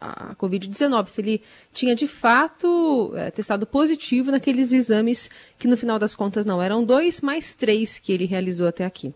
a 0.00 0.34
Covid-19, 0.34 1.06
se 1.06 1.20
ele 1.20 1.42
tinha 1.72 1.94
de 1.94 2.08
fato 2.08 3.12
é, 3.14 3.30
testado 3.30 3.64
positivo 3.64 4.32
naqueles 4.32 4.72
exames 4.72 5.30
que 5.56 5.68
no 5.68 5.76
final 5.76 5.96
das 5.96 6.12
contas 6.12 6.44
não 6.44 6.60
eram 6.60 6.84
dois, 6.84 7.20
mas 7.20 7.54
três 7.54 8.00
que 8.00 8.12
ele 8.12 8.26
realizou 8.26 8.66
até 8.66 8.84
aqui. 8.84 9.14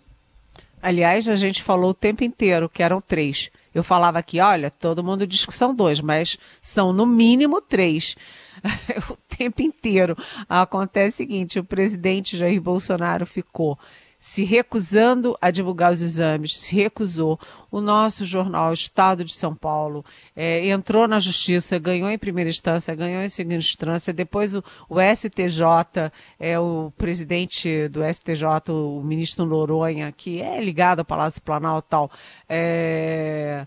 Aliás, 0.80 1.28
a 1.28 1.36
gente 1.36 1.60
falou 1.60 1.90
o 1.90 1.94
tempo 1.94 2.22
inteiro 2.22 2.68
que 2.68 2.84
eram 2.84 3.00
três. 3.00 3.50
Eu 3.74 3.82
falava 3.82 4.18
aqui, 4.18 4.40
olha, 4.40 4.70
todo 4.70 5.02
mundo 5.02 5.26
diz 5.26 5.44
que 5.44 5.52
são 5.52 5.74
dois, 5.74 6.00
mas 6.00 6.38
são 6.62 6.92
no 6.92 7.04
mínimo 7.04 7.60
três. 7.60 8.16
o 9.10 9.16
tempo 9.36 9.62
inteiro. 9.62 10.16
Acontece 10.48 11.14
o 11.14 11.16
seguinte: 11.18 11.58
o 11.58 11.64
presidente 11.64 12.36
Jair 12.36 12.60
Bolsonaro 12.60 13.26
ficou 13.26 13.78
se 14.20 14.44
recusando 14.44 15.34
a 15.40 15.50
divulgar 15.50 15.90
os 15.90 16.02
exames, 16.02 16.54
se 16.54 16.76
recusou. 16.76 17.40
O 17.70 17.80
nosso 17.80 18.26
jornal 18.26 18.70
Estado 18.70 19.24
de 19.24 19.32
São 19.32 19.54
Paulo 19.54 20.04
é, 20.36 20.68
entrou 20.68 21.08
na 21.08 21.18
justiça, 21.18 21.78
ganhou 21.78 22.10
em 22.10 22.18
primeira 22.18 22.50
instância, 22.50 22.94
ganhou 22.94 23.22
em 23.22 23.30
segunda 23.30 23.56
instância. 23.56 24.12
Depois 24.12 24.52
o, 24.54 24.62
o 24.90 24.96
STJ, 25.00 26.12
é, 26.38 26.58
o 26.58 26.92
presidente 26.98 27.88
do 27.88 28.00
STJ, 28.04 28.70
o 28.70 29.02
ministro 29.02 29.46
Noronha, 29.46 30.12
que 30.12 30.42
é 30.42 30.62
ligado 30.62 30.98
ao 30.98 31.04
Palácio 31.04 31.40
Planalto 31.40 31.88
tal, 31.88 32.10
é, 32.46 33.66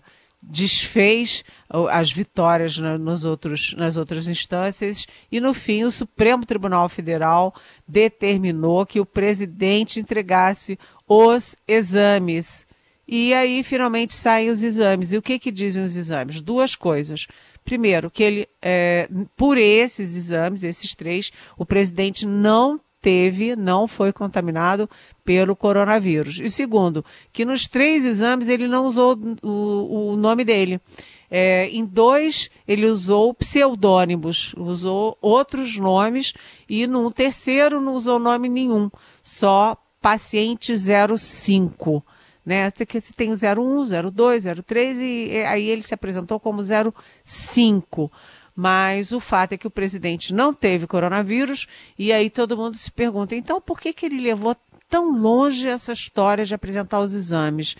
desfez 0.50 1.42
as 1.90 2.12
vitórias 2.12 2.78
nos 2.78 3.24
outros, 3.24 3.74
nas 3.76 3.96
outras 3.96 4.28
instâncias 4.28 5.06
e, 5.30 5.40
no 5.40 5.54
fim, 5.54 5.84
o 5.84 5.90
Supremo 5.90 6.46
Tribunal 6.46 6.88
Federal 6.88 7.54
determinou 7.86 8.84
que 8.86 9.00
o 9.00 9.06
presidente 9.06 9.98
entregasse 9.98 10.78
os 11.08 11.56
exames. 11.66 12.66
E 13.06 13.34
aí, 13.34 13.62
finalmente, 13.62 14.14
saem 14.14 14.50
os 14.50 14.62
exames. 14.62 15.12
E 15.12 15.18
o 15.18 15.22
que, 15.22 15.38
que 15.38 15.50
dizem 15.50 15.84
os 15.84 15.96
exames? 15.96 16.40
Duas 16.40 16.74
coisas. 16.74 17.26
Primeiro, 17.64 18.10
que 18.10 18.22
ele, 18.22 18.48
é, 18.62 19.08
por 19.36 19.58
esses 19.58 20.16
exames, 20.16 20.64
esses 20.64 20.94
três, 20.94 21.30
o 21.56 21.66
presidente 21.66 22.26
não 22.26 22.80
teve, 23.00 23.54
não 23.54 23.86
foi 23.86 24.12
contaminado 24.14 24.88
pelo 25.24 25.56
coronavírus. 25.56 26.38
E 26.38 26.50
segundo, 26.50 27.04
que 27.32 27.44
nos 27.44 27.66
três 27.66 28.04
exames 28.04 28.48
ele 28.48 28.68
não 28.68 28.84
usou 28.84 29.18
o, 29.42 30.12
o 30.12 30.16
nome 30.16 30.44
dele. 30.44 30.80
É, 31.30 31.66
em 31.68 31.84
dois, 31.84 32.50
ele 32.68 32.86
usou 32.86 33.34
pseudônimos, 33.34 34.54
usou 34.56 35.18
outros 35.20 35.76
nomes, 35.76 36.34
e 36.68 36.86
no 36.86 37.10
terceiro 37.10 37.80
não 37.80 37.94
usou 37.94 38.18
nome 38.18 38.48
nenhum, 38.48 38.90
só 39.22 39.76
paciente 40.00 40.74
05. 40.76 42.04
Né? 42.44 42.70
Tem 43.16 43.32
01, 43.32 44.10
02, 44.12 44.44
03 44.64 44.98
e 45.00 45.30
aí 45.48 45.66
ele 45.68 45.82
se 45.82 45.94
apresentou 45.94 46.38
como 46.38 46.60
05 46.62 48.12
mas 48.54 49.10
o 49.10 49.18
fato 49.18 49.52
é 49.52 49.56
que 49.56 49.66
o 49.66 49.70
presidente 49.70 50.32
não 50.32 50.54
teve 50.54 50.86
coronavírus 50.86 51.66
e 51.98 52.12
aí 52.12 52.30
todo 52.30 52.56
mundo 52.56 52.76
se 52.76 52.90
pergunta, 52.90 53.34
então 53.34 53.60
por 53.60 53.80
que, 53.80 53.92
que 53.92 54.06
ele 54.06 54.20
levou 54.20 54.54
tão 54.88 55.10
longe 55.16 55.68
essa 55.68 55.92
história 55.92 56.44
de 56.44 56.54
apresentar 56.54 57.00
os 57.00 57.14
exames? 57.14 57.76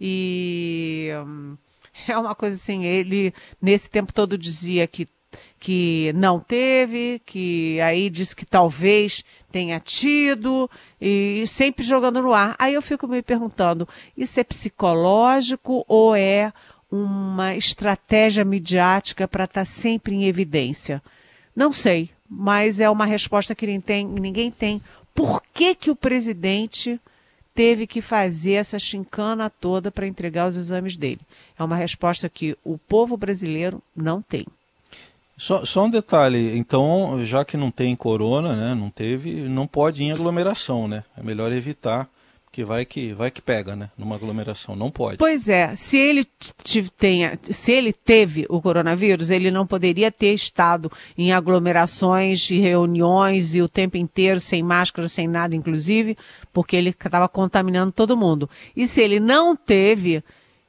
E 0.00 1.10
hum, 1.26 1.56
é 2.06 2.16
uma 2.16 2.34
coisa 2.34 2.56
assim, 2.56 2.84
ele 2.84 3.32
nesse 3.60 3.90
tempo 3.90 4.12
todo 4.12 4.38
dizia 4.38 4.86
que 4.86 5.06
que 5.60 6.12
não 6.14 6.40
teve, 6.40 7.20
que 7.26 7.78
aí 7.80 8.08
disse 8.08 8.34
que 8.34 8.46
talvez 8.46 9.22
tenha 9.50 9.78
tido, 9.78 10.70
e 11.00 11.44
sempre 11.46 11.84
jogando 11.84 12.22
no 12.22 12.32
ar. 12.32 12.56
Aí 12.58 12.72
eu 12.74 12.80
fico 12.80 13.06
me 13.06 13.20
perguntando, 13.22 13.86
isso 14.16 14.40
é 14.40 14.44
psicológico 14.44 15.84
ou 15.86 16.14
é 16.14 16.52
uma 16.90 17.54
estratégia 17.54 18.44
midiática 18.44 19.28
para 19.28 19.44
estar 19.44 19.60
tá 19.60 19.64
sempre 19.64 20.14
em 20.14 20.24
evidência? 20.24 21.02
Não 21.54 21.72
sei, 21.72 22.10
mas 22.28 22.80
é 22.80 22.88
uma 22.88 23.04
resposta 23.04 23.54
que 23.54 23.66
ninguém 23.66 23.80
tem. 23.80 24.06
Ninguém 24.06 24.50
tem. 24.50 24.82
Por 25.18 25.42
que, 25.52 25.74
que 25.74 25.90
o 25.90 25.96
presidente 25.96 27.00
teve 27.52 27.88
que 27.88 28.00
fazer 28.00 28.52
essa 28.52 28.78
chincana 28.78 29.50
toda 29.50 29.90
para 29.90 30.06
entregar 30.06 30.48
os 30.48 30.56
exames 30.56 30.96
dele? 30.96 31.18
É 31.58 31.64
uma 31.64 31.74
resposta 31.74 32.28
que 32.28 32.56
o 32.64 32.78
povo 32.78 33.16
brasileiro 33.16 33.82
não 33.96 34.22
tem. 34.22 34.46
Só, 35.36 35.66
só, 35.66 35.86
um 35.86 35.90
detalhe, 35.90 36.56
então, 36.56 37.18
já 37.24 37.44
que 37.44 37.56
não 37.56 37.68
tem 37.68 37.96
corona, 37.96 38.54
né, 38.54 38.74
não 38.76 38.90
teve, 38.90 39.32
não 39.48 39.66
pode 39.66 40.04
ir 40.04 40.06
em 40.06 40.12
aglomeração, 40.12 40.86
né? 40.86 41.02
É 41.16 41.22
melhor 41.22 41.50
evitar 41.50 42.08
que 42.50 42.64
vai 42.64 42.84
que 42.84 43.12
vai 43.12 43.30
que 43.30 43.42
pega, 43.42 43.76
né? 43.76 43.90
Numa 43.96 44.16
aglomeração, 44.16 44.74
não 44.74 44.90
pode. 44.90 45.18
Pois 45.18 45.48
é, 45.48 45.74
se 45.74 45.96
ele 45.96 46.26
tenha, 46.96 47.38
se 47.50 47.72
ele 47.72 47.92
teve 47.92 48.46
o 48.48 48.60
coronavírus, 48.60 49.30
ele 49.30 49.50
não 49.50 49.66
poderia 49.66 50.10
ter 50.10 50.32
estado 50.32 50.90
em 51.16 51.32
aglomerações 51.32 52.50
e 52.50 52.58
reuniões 52.58 53.54
e 53.54 53.62
o 53.62 53.68
tempo 53.68 53.96
inteiro 53.96 54.40
sem 54.40 54.62
máscara, 54.62 55.08
sem 55.08 55.28
nada, 55.28 55.54
inclusive, 55.54 56.16
porque 56.52 56.76
ele 56.76 56.90
estava 56.90 57.28
contaminando 57.28 57.92
todo 57.92 58.16
mundo. 58.16 58.48
E 58.76 58.86
se 58.86 59.00
ele 59.00 59.20
não 59.20 59.54
teve, 59.54 60.22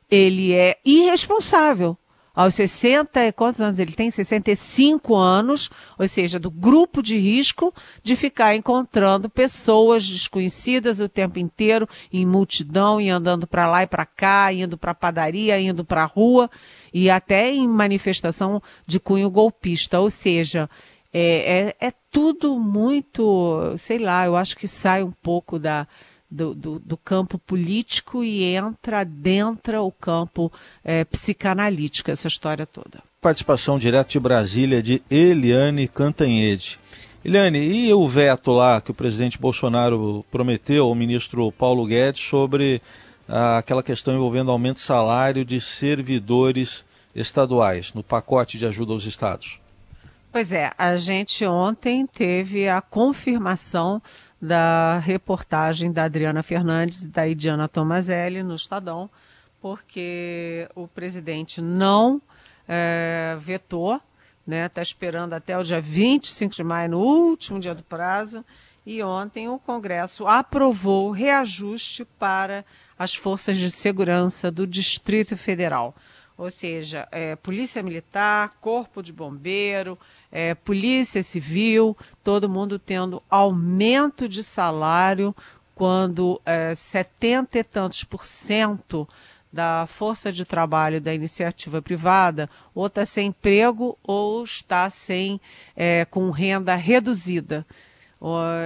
ele 0.09 0.53
é 0.53 0.77
irresponsável 0.85 1.97
aos 2.33 2.53
60, 2.55 3.33
quantos 3.33 3.59
anos 3.59 3.79
ele 3.79 3.91
tem? 3.91 4.09
65 4.09 5.15
anos, 5.15 5.69
ou 5.97 6.07
seja, 6.07 6.39
do 6.39 6.49
grupo 6.49 7.01
de 7.01 7.17
risco 7.17 7.73
de 8.01 8.15
ficar 8.15 8.55
encontrando 8.55 9.29
pessoas 9.29 10.07
desconhecidas 10.07 10.99
o 10.99 11.09
tempo 11.09 11.39
inteiro, 11.39 11.87
em 12.11 12.25
multidão, 12.25 13.01
e 13.01 13.09
andando 13.09 13.45
para 13.45 13.69
lá 13.69 13.83
e 13.83 13.87
para 13.87 14.05
cá, 14.05 14.53
indo 14.53 14.77
para 14.77 14.91
a 14.91 14.95
padaria, 14.95 15.59
indo 15.59 15.83
para 15.83 16.03
a 16.03 16.05
rua, 16.05 16.49
e 16.93 17.09
até 17.09 17.51
em 17.53 17.67
manifestação 17.67 18.61
de 18.85 18.99
cunho 18.99 19.29
golpista. 19.29 19.99
Ou 19.99 20.09
seja, 20.09 20.69
é, 21.13 21.75
é, 21.81 21.87
é 21.87 21.93
tudo 22.11 22.59
muito, 22.59 23.75
sei 23.77 23.97
lá, 23.97 24.25
eu 24.25 24.35
acho 24.35 24.55
que 24.55 24.67
sai 24.67 25.03
um 25.03 25.11
pouco 25.11 25.59
da 25.59 25.87
do, 26.29 26.53
do, 26.53 26.79
do, 26.79 26.97
campo 26.97 27.39
político 27.39 28.23
e 28.23 28.43
entra 28.43 29.03
dentro 29.03 29.83
o 29.83 29.91
campo 29.91 30.51
é, 30.83 31.03
psicanalítico, 31.03 32.11
essa 32.11 32.27
história 32.27 32.65
toda. 32.65 33.01
Participação 33.19 33.79
direto 33.79 34.11
de 34.11 34.19
Brasília 34.19 34.81
de 34.81 35.01
Eliane 35.09 35.87
Cantanhede. 35.87 36.79
Eliane, 37.23 37.59
e 37.59 37.93
o 37.93 38.07
veto 38.07 38.51
lá 38.51 38.79
que 38.79 38.91
o 38.91 38.93
presidente 38.93 39.37
Bolsonaro 39.37 40.25
prometeu 40.31 40.85
ao 40.85 40.95
ministro 40.95 41.51
Paulo 41.51 41.85
Guedes 41.85 42.21
sobre 42.21 42.81
ah, 43.27 43.57
aquela 43.57 43.83
questão 43.83 44.15
envolvendo 44.15 44.51
aumento 44.51 44.77
de 44.77 44.83
salário 44.83 45.43
de 45.43 45.59
servidores 45.59 46.85
estaduais 47.13 47.93
no 47.93 48.03
pacote 48.03 48.57
de 48.57 48.65
ajuda 48.65 48.93
aos 48.93 49.05
estados? 49.05 49.59
Pois 50.31 50.51
é, 50.51 50.71
a 50.77 50.95
gente 50.95 51.43
ontem 51.45 52.05
teve 52.05 52.69
a 52.69 52.81
confirmação 52.81 54.01
da 54.41 54.99
reportagem 54.99 55.91
da 55.91 56.05
Adriana 56.05 56.41
Fernandes 56.41 57.03
e 57.03 57.07
da 57.07 57.27
Idiana 57.27 57.67
Tomazelli 57.67 58.41
no 58.41 58.55
Estadão, 58.55 59.09
porque 59.61 60.69
o 60.75 60.87
presidente 60.87 61.61
não 61.61 62.21
é, 62.67 63.35
vetou, 63.39 63.95
está 63.95 64.03
né, 64.47 64.69
tá 64.69 64.81
esperando 64.81 65.33
até 65.33 65.57
o 65.57 65.63
dia 65.63 65.81
25 65.81 66.55
de 66.55 66.63
maio, 66.63 66.91
no 66.91 66.99
último 66.99 67.59
dia 67.59 67.75
do 67.75 67.83
prazo, 67.83 68.43
e 68.85 69.03
ontem 69.03 69.49
o 69.49 69.59
Congresso 69.59 70.25
aprovou 70.25 71.09
o 71.09 71.11
reajuste 71.11 72.05
para 72.05 72.65
as 72.97 73.13
forças 73.13 73.57
de 73.57 73.69
segurança 73.69 74.49
do 74.49 74.65
Distrito 74.65 75.35
Federal. 75.37 75.95
Ou 76.37 76.49
seja, 76.49 77.07
é, 77.11 77.35
Polícia 77.35 77.83
Militar, 77.83 78.51
Corpo 78.61 79.03
de 79.03 79.11
Bombeiro, 79.11 79.99
é, 80.31 80.53
Polícia 80.53 81.23
Civil, 81.23 81.97
todo 82.23 82.49
mundo 82.49 82.77
tendo 82.77 83.21
aumento 83.29 84.27
de 84.27 84.43
salário 84.43 85.35
quando 85.73 86.41
é, 86.45 86.75
70 86.75 87.57
e 87.57 87.63
tantos 87.63 88.03
por 88.03 88.25
cento 88.25 89.07
da 89.51 89.87
força 89.87 90.31
de 90.31 90.45
trabalho 90.45 91.01
da 91.01 91.13
iniciativa 91.13 91.81
privada 91.81 92.49
ou 92.75 92.85
está 92.85 93.05
sem 93.05 93.27
emprego 93.27 93.97
ou 94.03 94.43
está 94.43 94.89
sem 94.89 95.41
é, 95.75 96.05
com 96.05 96.29
renda 96.29 96.75
reduzida. 96.75 97.65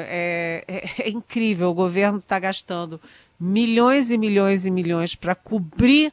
É, 0.08 0.66
é, 0.68 1.04
é 1.04 1.10
incrível, 1.10 1.70
o 1.70 1.74
governo 1.74 2.18
está 2.18 2.40
gastando 2.40 3.00
milhões 3.40 4.10
e 4.10 4.18
milhões 4.18 4.66
e 4.66 4.72
milhões 4.72 5.16
para 5.16 5.36
cobrir 5.36 6.12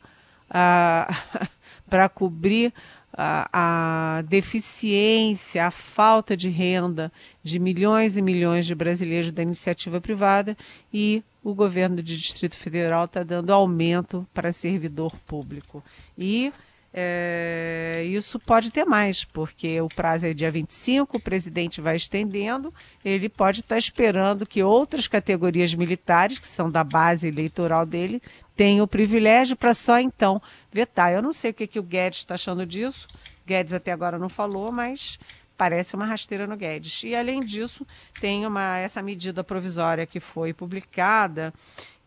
para 1.88 2.08
cobrir 2.08 2.72
a, 3.12 4.22
deficiência, 4.28 5.66
a 5.66 5.70
falta 5.70 6.36
de 6.36 6.48
renda 6.48 7.12
de 7.42 7.58
milhões 7.58 8.16
e 8.16 8.22
milhões 8.22 8.66
de 8.66 8.74
brasileiros 8.74 9.32
da 9.32 9.42
iniciativa 9.42 10.00
privada 10.00 10.56
e 10.92 11.22
o 11.42 11.54
governo 11.54 11.96
do 11.96 12.02
Distrito 12.02 12.56
Federal 12.56 13.06
está 13.06 13.22
dando 13.22 13.52
aumento 13.52 14.26
para 14.32 14.52
servidor 14.52 15.18
público. 15.26 15.82
E 16.16 16.52
é, 16.92 18.04
isso 18.06 18.38
pode 18.38 18.70
ter 18.70 18.84
mais, 18.84 19.24
porque 19.24 19.80
o 19.80 19.88
prazo 19.88 20.26
é 20.26 20.34
dia 20.34 20.50
25, 20.50 21.16
o 21.16 21.20
presidente 21.20 21.80
vai 21.80 21.94
estendendo, 21.94 22.74
ele 23.04 23.28
pode 23.28 23.60
estar 23.60 23.78
esperando 23.78 24.44
que 24.44 24.62
outras 24.62 25.06
categorias 25.06 25.72
militares, 25.72 26.38
que 26.38 26.46
são 26.46 26.70
da 26.70 26.82
base 26.82 27.28
eleitoral 27.28 27.86
dele, 27.86 28.20
tenham 28.56 28.84
o 28.84 28.88
privilégio 28.88 29.56
para 29.56 29.72
só 29.72 30.00
então 30.00 30.42
vetar. 30.72 31.12
Eu 31.12 31.22
não 31.22 31.32
sei 31.32 31.52
o 31.52 31.54
que, 31.54 31.66
que 31.66 31.78
o 31.78 31.82
Guedes 31.82 32.20
está 32.20 32.34
achando 32.34 32.66
disso, 32.66 33.06
Guedes 33.46 33.72
até 33.72 33.92
agora 33.92 34.18
não 34.18 34.28
falou, 34.28 34.72
mas 34.72 35.18
parece 35.56 35.94
uma 35.94 36.06
rasteira 36.06 36.46
no 36.46 36.56
Guedes. 36.56 37.04
E 37.04 37.14
além 37.14 37.44
disso, 37.44 37.86
tem 38.20 38.46
uma, 38.46 38.78
essa 38.78 39.00
medida 39.00 39.44
provisória 39.44 40.06
que 40.06 40.18
foi 40.18 40.52
publicada, 40.52 41.52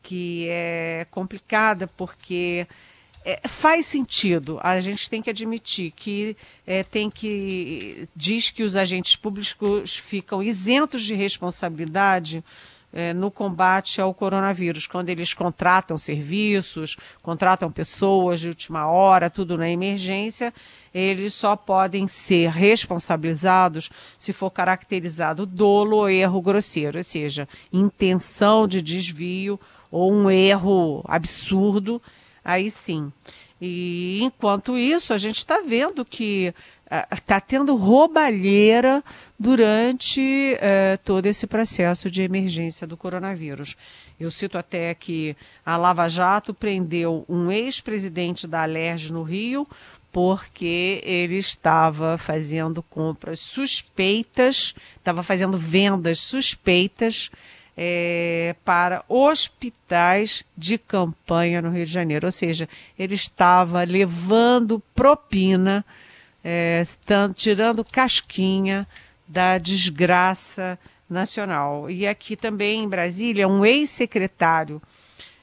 que 0.02 0.48
é 0.50 1.08
complicada 1.10 1.88
porque 1.88 2.68
é, 3.26 3.48
faz 3.48 3.86
sentido. 3.86 4.60
A 4.62 4.80
gente 4.82 5.10
tem 5.10 5.22
que 5.22 5.30
admitir 5.30 5.92
que 5.92 6.36
é, 6.66 6.84
tem 6.84 7.10
que 7.10 8.08
diz 8.16 8.50
que 8.50 8.64
os 8.64 8.76
agentes 8.76 9.16
públicos 9.16 9.96
ficam 9.96 10.44
isentos 10.44 11.04
de 11.04 11.14
responsabilidade 11.14 12.44
é, 12.94 13.12
no 13.12 13.32
combate 13.32 14.00
ao 14.00 14.14
coronavírus, 14.14 14.86
quando 14.86 15.10
eles 15.10 15.34
contratam 15.34 15.98
serviços, 15.98 16.96
contratam 17.24 17.72
pessoas 17.72 18.40
de 18.40 18.50
última 18.50 18.88
hora, 18.88 19.32
tudo 19.32 19.58
na 19.58 19.68
emergência, 19.68 20.54
eles 20.94 21.34
só 21.34 21.56
podem 21.56 22.08
ser 22.08 22.52
responsabilizados 22.52 23.90
se 24.20 24.32
for 24.32 24.52
caracterizado 24.52 25.46
dolo 25.46 25.98
ou 25.98 26.10
erro 26.10 26.40
grosseiro, 26.40 27.00
ou 27.00 27.04
seja, 27.04 27.48
intenção 27.72 28.68
de 28.68 28.80
desvio 28.80 29.60
ou 29.90 30.14
um 30.14 30.30
erro 30.30 31.04
absurdo 31.08 32.00
aí 32.44 32.70
sim. 32.70 33.12
E 33.62 34.20
enquanto 34.22 34.78
isso, 34.78 35.14
a 35.14 35.18
gente 35.18 35.38
está 35.38 35.62
vendo 35.62 36.04
que 36.04 36.54
está 37.12 37.38
uh, 37.38 37.44
tendo 37.48 37.76
roubalheira 37.76 39.04
durante 39.40 40.20
uh, 40.56 40.98
todo 41.04 41.26
esse 41.26 41.48
processo 41.48 42.12
de 42.12 42.22
emergência 42.22 42.86
do 42.86 42.98
coronavírus. 42.98 43.76
Eu 44.20 44.30
cito 44.30 44.58
até 44.58 44.94
que 44.94 45.36
a 45.66 45.78
Lava 45.78 46.08
Jato 46.08 46.54
prendeu 46.54 47.26
um 47.28 47.52
ex-presidente 47.52 48.46
da 48.46 48.64
Alerj 48.64 49.12
no 49.12 49.24
Rio 49.24 49.66
porque 50.12 51.02
ele 51.04 51.38
estava 51.38 52.20
fazendo 52.20 52.84
compras 52.84 53.40
suspeitas, 53.40 54.76
estava 54.96 55.24
fazendo 55.24 55.58
vendas 55.58 56.20
suspeitas 56.20 57.32
é, 57.78 58.56
para 58.64 59.04
hospitais 59.08 60.44
de 60.56 60.78
campanha 60.78 61.62
no 61.62 61.70
Rio 61.70 61.86
de 61.86 61.92
Janeiro. 61.92 62.28
Ou 62.28 62.32
seja, 62.32 62.68
ele 62.98 63.16
estava 63.16 63.84
levando 63.84 64.82
propina, 64.94 65.84
é, 66.44 66.84
tirando 67.36 67.84
casquinha 67.84 68.88
da 69.28 69.58
desgraça 69.58 70.78
nacional. 71.10 71.90
E 71.90 72.08
aqui 72.08 72.36
também 72.36 72.84
em 72.84 72.90
Brasília, 72.90 73.48
um 73.48 73.66
ex-secretário 73.66 74.82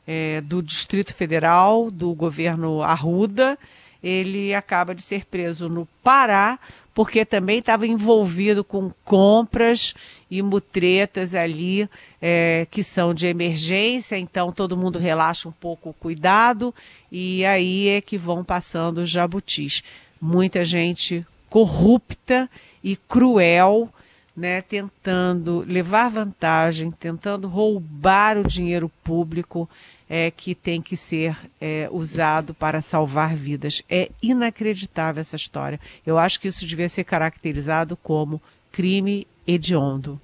é, 0.06 0.40
do 0.40 0.62
Distrito 0.62 1.14
Federal, 1.14 1.90
do 1.90 2.14
governo 2.14 2.82
Arruda, 2.82 3.58
ele 4.02 4.54
acaba 4.54 4.94
de 4.94 5.02
ser 5.02 5.26
preso 5.26 5.68
no 5.68 5.86
Pará 6.02 6.58
porque 7.00 7.24
também 7.24 7.60
estava 7.60 7.86
envolvido 7.86 8.62
com 8.62 8.90
compras 9.06 9.94
e 10.30 10.42
mutretas 10.42 11.34
ali 11.34 11.88
é, 12.20 12.66
que 12.70 12.84
são 12.84 13.14
de 13.14 13.26
emergência, 13.26 14.18
então 14.18 14.52
todo 14.52 14.76
mundo 14.76 14.98
relaxa 14.98 15.48
um 15.48 15.52
pouco 15.52 15.88
o 15.88 15.94
cuidado 15.94 16.74
e 17.10 17.42
aí 17.46 17.88
é 17.88 18.02
que 18.02 18.18
vão 18.18 18.44
passando 18.44 18.98
os 18.98 19.08
jabutis. 19.08 19.82
Muita 20.20 20.62
gente 20.62 21.26
corrupta 21.48 22.50
e 22.84 22.96
cruel, 22.96 23.88
né, 24.36 24.60
tentando 24.60 25.64
levar 25.66 26.10
vantagem, 26.10 26.90
tentando 26.90 27.48
roubar 27.48 28.36
o 28.36 28.46
dinheiro 28.46 28.90
público 29.02 29.66
é, 30.10 30.28
que 30.28 30.56
tem 30.56 30.82
que 30.82 30.96
ser 30.96 31.38
é, 31.60 31.88
usado 31.92 32.52
para 32.52 32.82
salvar 32.82 33.36
vidas. 33.36 33.80
É 33.88 34.10
inacreditável 34.20 35.20
essa 35.20 35.36
história. 35.36 35.78
Eu 36.04 36.18
acho 36.18 36.40
que 36.40 36.48
isso 36.48 36.66
devia 36.66 36.88
ser 36.88 37.04
caracterizado 37.04 37.96
como 37.96 38.42
crime 38.72 39.24
hediondo. 39.46 40.20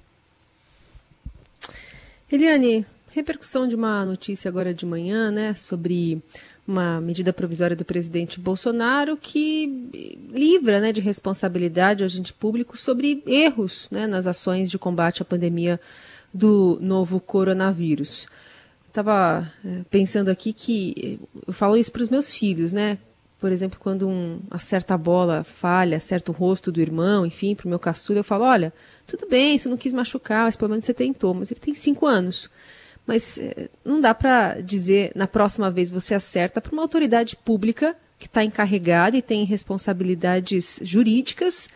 Eliane, 2.29 2.85
repercussão 3.11 3.65
de 3.65 3.75
uma 3.75 4.05
notícia 4.05 4.49
agora 4.49 4.73
de 4.73 4.85
manhã, 4.85 5.31
né, 5.31 5.53
sobre 5.53 6.21
uma 6.67 6.99
medida 6.99 7.31
provisória 7.31 7.77
do 7.77 7.85
presidente 7.85 8.41
Bolsonaro 8.41 9.15
que 9.15 10.19
livra 10.33 10.81
né, 10.81 10.91
de 10.91 10.99
responsabilidade 10.99 12.03
o 12.03 12.05
agente 12.05 12.33
público 12.33 12.77
sobre 12.77 13.23
erros 13.25 13.87
né, 13.89 14.05
nas 14.05 14.27
ações 14.27 14.69
de 14.69 14.77
combate 14.77 15.21
à 15.21 15.25
pandemia 15.25 15.79
do 16.33 16.77
novo 16.81 17.21
coronavírus 17.21 18.27
estava 18.97 19.51
é, 19.63 19.81
pensando 19.91 20.29
aqui 20.29 20.51
que 20.51 21.19
eu 21.45 21.53
falo 21.53 21.77
isso 21.77 21.91
para 21.91 22.01
os 22.01 22.09
meus 22.09 22.31
filhos, 22.33 22.73
né? 22.73 22.97
Por 23.39 23.51
exemplo, 23.51 23.79
quando 23.79 24.07
um 24.07 24.41
a 24.49 24.97
bola, 24.97 25.43
falha, 25.43 25.97
acerta 25.97 26.31
o 26.31 26.33
rosto 26.33 26.71
do 26.71 26.81
irmão, 26.81 27.23
enfim, 27.23 27.53
para 27.53 27.67
o 27.67 27.69
meu 27.69 27.77
caçula, 27.77 28.19
eu 28.19 28.23
falo: 28.23 28.45
olha, 28.45 28.73
tudo 29.05 29.27
bem, 29.29 29.57
você 29.57 29.69
não 29.69 29.77
quis 29.77 29.93
machucar, 29.93 30.45
mas 30.45 30.55
pelo 30.55 30.71
menos 30.71 30.85
você 30.85 30.93
tentou. 30.93 31.35
Mas 31.35 31.51
ele 31.51 31.59
tem 31.59 31.75
cinco 31.75 32.07
anos. 32.07 32.49
Mas 33.05 33.37
é, 33.37 33.69
não 33.85 34.01
dá 34.01 34.15
para 34.15 34.59
dizer 34.59 35.11
na 35.15 35.27
próxima 35.27 35.69
vez 35.69 35.91
você 35.91 36.15
acerta 36.15 36.59
para 36.59 36.73
uma 36.73 36.81
autoridade 36.81 37.35
pública 37.35 37.95
que 38.17 38.25
está 38.25 38.43
encarregada 38.43 39.15
e 39.15 39.21
tem 39.21 39.45
responsabilidades 39.45 40.79
jurídicas, 40.81 41.69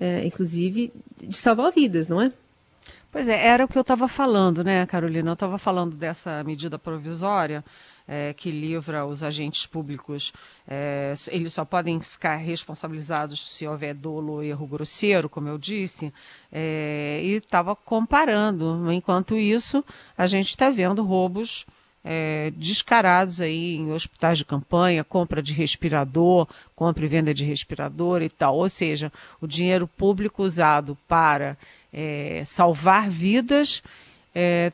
é, 0.00 0.26
inclusive 0.26 0.92
de 1.16 1.36
salvar 1.36 1.70
vidas, 1.70 2.08
não 2.08 2.20
é? 2.20 2.32
Pois 3.16 3.30
é, 3.30 3.46
era 3.46 3.64
o 3.64 3.68
que 3.68 3.78
eu 3.78 3.80
estava 3.80 4.06
falando, 4.08 4.62
né, 4.62 4.84
Carolina? 4.84 5.30
Eu 5.30 5.32
estava 5.32 5.56
falando 5.56 5.96
dessa 5.96 6.44
medida 6.44 6.78
provisória 6.78 7.64
é, 8.06 8.34
que 8.34 8.50
livra 8.50 9.06
os 9.06 9.22
agentes 9.22 9.64
públicos. 9.64 10.34
É, 10.68 11.14
eles 11.28 11.54
só 11.54 11.64
podem 11.64 11.98
ficar 11.98 12.36
responsabilizados 12.36 13.56
se 13.56 13.66
houver 13.66 13.94
dolo 13.94 14.34
ou 14.34 14.42
erro 14.44 14.66
grosseiro, 14.66 15.30
como 15.30 15.48
eu 15.48 15.56
disse, 15.56 16.12
é, 16.52 17.22
e 17.24 17.36
estava 17.36 17.74
comparando. 17.74 18.92
Enquanto 18.92 19.34
isso, 19.38 19.82
a 20.14 20.26
gente 20.26 20.50
está 20.50 20.68
vendo 20.68 21.02
roubos 21.02 21.64
é, 22.08 22.52
descarados 22.56 23.40
aí 23.40 23.74
em 23.74 23.90
hospitais 23.90 24.38
de 24.38 24.44
campanha, 24.44 25.02
compra 25.02 25.42
de 25.42 25.52
respirador, 25.52 26.46
compra 26.76 27.04
e 27.04 27.08
venda 27.08 27.34
de 27.34 27.42
respirador 27.42 28.22
e 28.22 28.30
tal. 28.30 28.56
Ou 28.56 28.68
seja, 28.68 29.12
o 29.40 29.46
dinheiro 29.46 29.88
público 29.88 30.44
usado 30.44 30.96
para 31.08 31.58
é, 31.92 32.44
salvar 32.46 33.10
vidas 33.10 33.82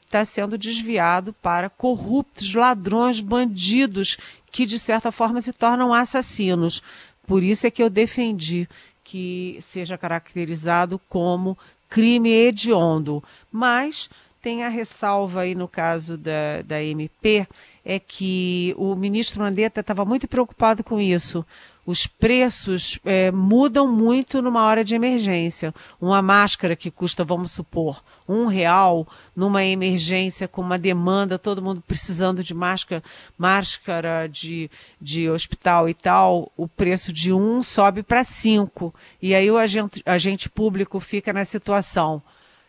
está 0.04 0.18
é, 0.18 0.24
sendo 0.26 0.58
desviado 0.58 1.32
para 1.32 1.70
corruptos, 1.70 2.52
ladrões, 2.52 3.20
bandidos 3.20 4.18
que 4.50 4.66
de 4.66 4.78
certa 4.78 5.10
forma 5.10 5.40
se 5.40 5.54
tornam 5.54 5.94
assassinos. 5.94 6.82
Por 7.26 7.42
isso 7.42 7.66
é 7.66 7.70
que 7.70 7.82
eu 7.82 7.88
defendi 7.88 8.68
que 9.02 9.58
seja 9.62 9.96
caracterizado 9.96 11.00
como 11.08 11.56
crime 11.88 12.30
hediondo. 12.30 13.24
Mas 13.50 14.10
tem 14.42 14.64
a 14.64 14.68
ressalva 14.68 15.42
aí 15.42 15.54
no 15.54 15.68
caso 15.68 16.18
da, 16.18 16.62
da 16.66 16.82
MP, 16.82 17.46
é 17.84 18.00
que 18.00 18.74
o 18.76 18.96
ministro 18.96 19.40
Mandetta 19.40 19.80
estava 19.80 20.04
muito 20.04 20.26
preocupado 20.26 20.82
com 20.82 21.00
isso. 21.00 21.46
Os 21.84 22.06
preços 22.06 22.98
é, 23.04 23.30
mudam 23.32 23.90
muito 23.90 24.40
numa 24.40 24.64
hora 24.64 24.84
de 24.84 24.94
emergência. 24.94 25.74
Uma 26.00 26.22
máscara 26.22 26.76
que 26.76 26.90
custa, 26.90 27.24
vamos 27.24 27.52
supor, 27.52 28.02
um 28.28 28.46
real 28.46 29.06
numa 29.34 29.64
emergência 29.64 30.46
com 30.46 30.60
uma 30.60 30.78
demanda, 30.78 31.38
todo 31.38 31.62
mundo 31.62 31.82
precisando 31.86 32.42
de 32.42 32.54
máscara, 32.54 33.02
máscara 33.36 34.28
de, 34.28 34.70
de 35.00 35.28
hospital 35.28 35.88
e 35.88 35.94
tal, 35.94 36.52
o 36.56 36.68
preço 36.68 37.12
de 37.12 37.32
um 37.32 37.62
sobe 37.62 38.02
para 38.02 38.22
cinco. 38.22 38.94
E 39.20 39.34
aí 39.34 39.50
o 39.50 39.58
agente, 39.58 40.02
agente 40.06 40.48
público 40.48 41.00
fica 41.00 41.32
na 41.32 41.44
situação. 41.44 42.22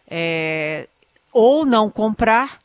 É, 0.08 0.88
ou 1.34 1.66
não 1.66 1.90
comprar, 1.90 2.60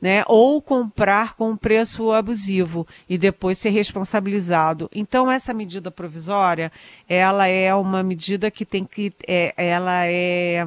né, 0.00 0.22
ou 0.28 0.62
comprar 0.62 1.34
com 1.34 1.56
preço 1.56 2.12
abusivo 2.12 2.86
e 3.08 3.18
depois 3.18 3.58
ser 3.58 3.70
responsabilizado. 3.70 4.88
Então 4.94 5.30
essa 5.30 5.52
medida 5.52 5.90
provisória, 5.90 6.70
ela 7.08 7.46
é 7.48 7.74
uma 7.74 8.02
medida 8.02 8.50
que 8.50 8.64
tem 8.64 8.84
que, 8.84 9.10
é, 9.26 9.52
ela 9.56 10.06
é, 10.06 10.64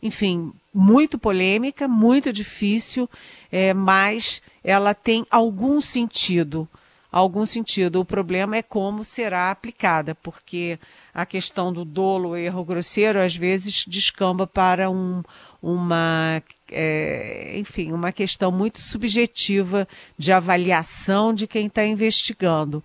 enfim, 0.00 0.52
muito 0.72 1.18
polêmica, 1.18 1.88
muito 1.88 2.32
difícil, 2.32 3.10
é, 3.50 3.74
mas 3.74 4.40
ela 4.62 4.94
tem 4.94 5.26
algum 5.30 5.80
sentido. 5.80 6.68
Algum 7.10 7.46
sentido. 7.46 8.00
O 8.00 8.04
problema 8.04 8.56
é 8.56 8.62
como 8.62 9.02
será 9.02 9.50
aplicada, 9.50 10.14
porque 10.14 10.78
a 11.14 11.24
questão 11.24 11.72
do 11.72 11.82
dolo, 11.82 12.36
erro 12.36 12.62
grosseiro, 12.62 13.18
às 13.18 13.34
vezes 13.34 13.86
descamba 13.88 14.46
para 14.46 14.90
um, 14.90 15.22
uma, 15.62 16.42
é, 16.70 17.52
enfim, 17.56 17.92
uma 17.92 18.12
questão 18.12 18.50
muito 18.50 18.80
subjetiva 18.80 19.86
de 20.16 20.32
avaliação 20.32 21.32
de 21.32 21.46
quem 21.46 21.66
está 21.66 21.84
investigando. 21.84 22.82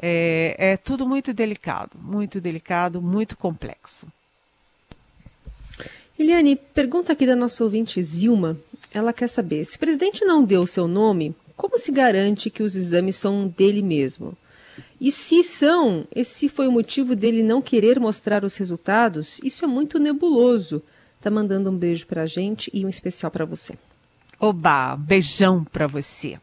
É, 0.00 0.54
é 0.58 0.76
tudo 0.76 1.06
muito 1.06 1.32
delicado, 1.32 1.96
muito 1.98 2.40
delicado, 2.40 3.00
muito 3.00 3.36
complexo. 3.36 4.06
Eliane, 6.18 6.56
pergunta 6.56 7.12
aqui 7.12 7.26
da 7.26 7.36
nossa 7.36 7.62
ouvinte 7.62 8.02
Zilma. 8.02 8.58
Ela 8.92 9.12
quer 9.12 9.28
saber: 9.28 9.64
se 9.64 9.76
o 9.76 9.78
presidente 9.78 10.24
não 10.24 10.44
deu 10.44 10.62
o 10.62 10.66
seu 10.66 10.88
nome, 10.88 11.34
como 11.56 11.78
se 11.78 11.92
garante 11.92 12.50
que 12.50 12.62
os 12.62 12.76
exames 12.76 13.16
são 13.16 13.48
dele 13.48 13.82
mesmo? 13.82 14.36
E 15.00 15.12
se 15.12 15.42
são, 15.42 16.06
esse 16.14 16.48
foi 16.48 16.66
o 16.66 16.72
motivo 16.72 17.14
dele 17.14 17.42
não 17.42 17.60
querer 17.60 18.00
mostrar 18.00 18.44
os 18.44 18.56
resultados? 18.56 19.38
Isso 19.42 19.64
é 19.64 19.68
muito 19.68 19.98
nebuloso. 19.98 20.82
Tá 21.26 21.30
mandando 21.32 21.72
um 21.72 21.76
beijo 21.76 22.06
para 22.06 22.22
a 22.22 22.26
gente 22.26 22.70
e 22.72 22.86
um 22.86 22.88
especial 22.88 23.32
para 23.32 23.44
você. 23.44 23.74
Oba, 24.38 24.94
beijão 24.94 25.64
para 25.64 25.88
você. 25.88 26.38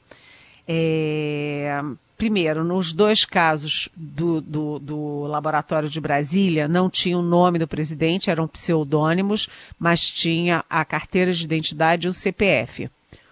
É, 0.68 1.82
primeiro, 2.18 2.66
nos 2.66 2.92
dois 2.92 3.24
casos 3.24 3.88
do, 3.96 4.42
do, 4.42 4.80
do, 4.80 5.20
laboratório 5.22 5.88
de 5.88 6.02
Brasília, 6.02 6.68
não 6.68 6.90
tinha 6.90 7.18
o 7.18 7.22
nome 7.22 7.58
do 7.58 7.66
presidente, 7.66 8.30
eram 8.30 8.46
pseudônimos, 8.46 9.48
mas 9.80 10.12
tinha 10.12 10.66
a 10.70 10.84
carteira 10.84 11.32
de 11.32 11.46
identidade 11.46 12.06
e 12.06 12.10
o 12.10 12.14
CPF. 12.14 12.90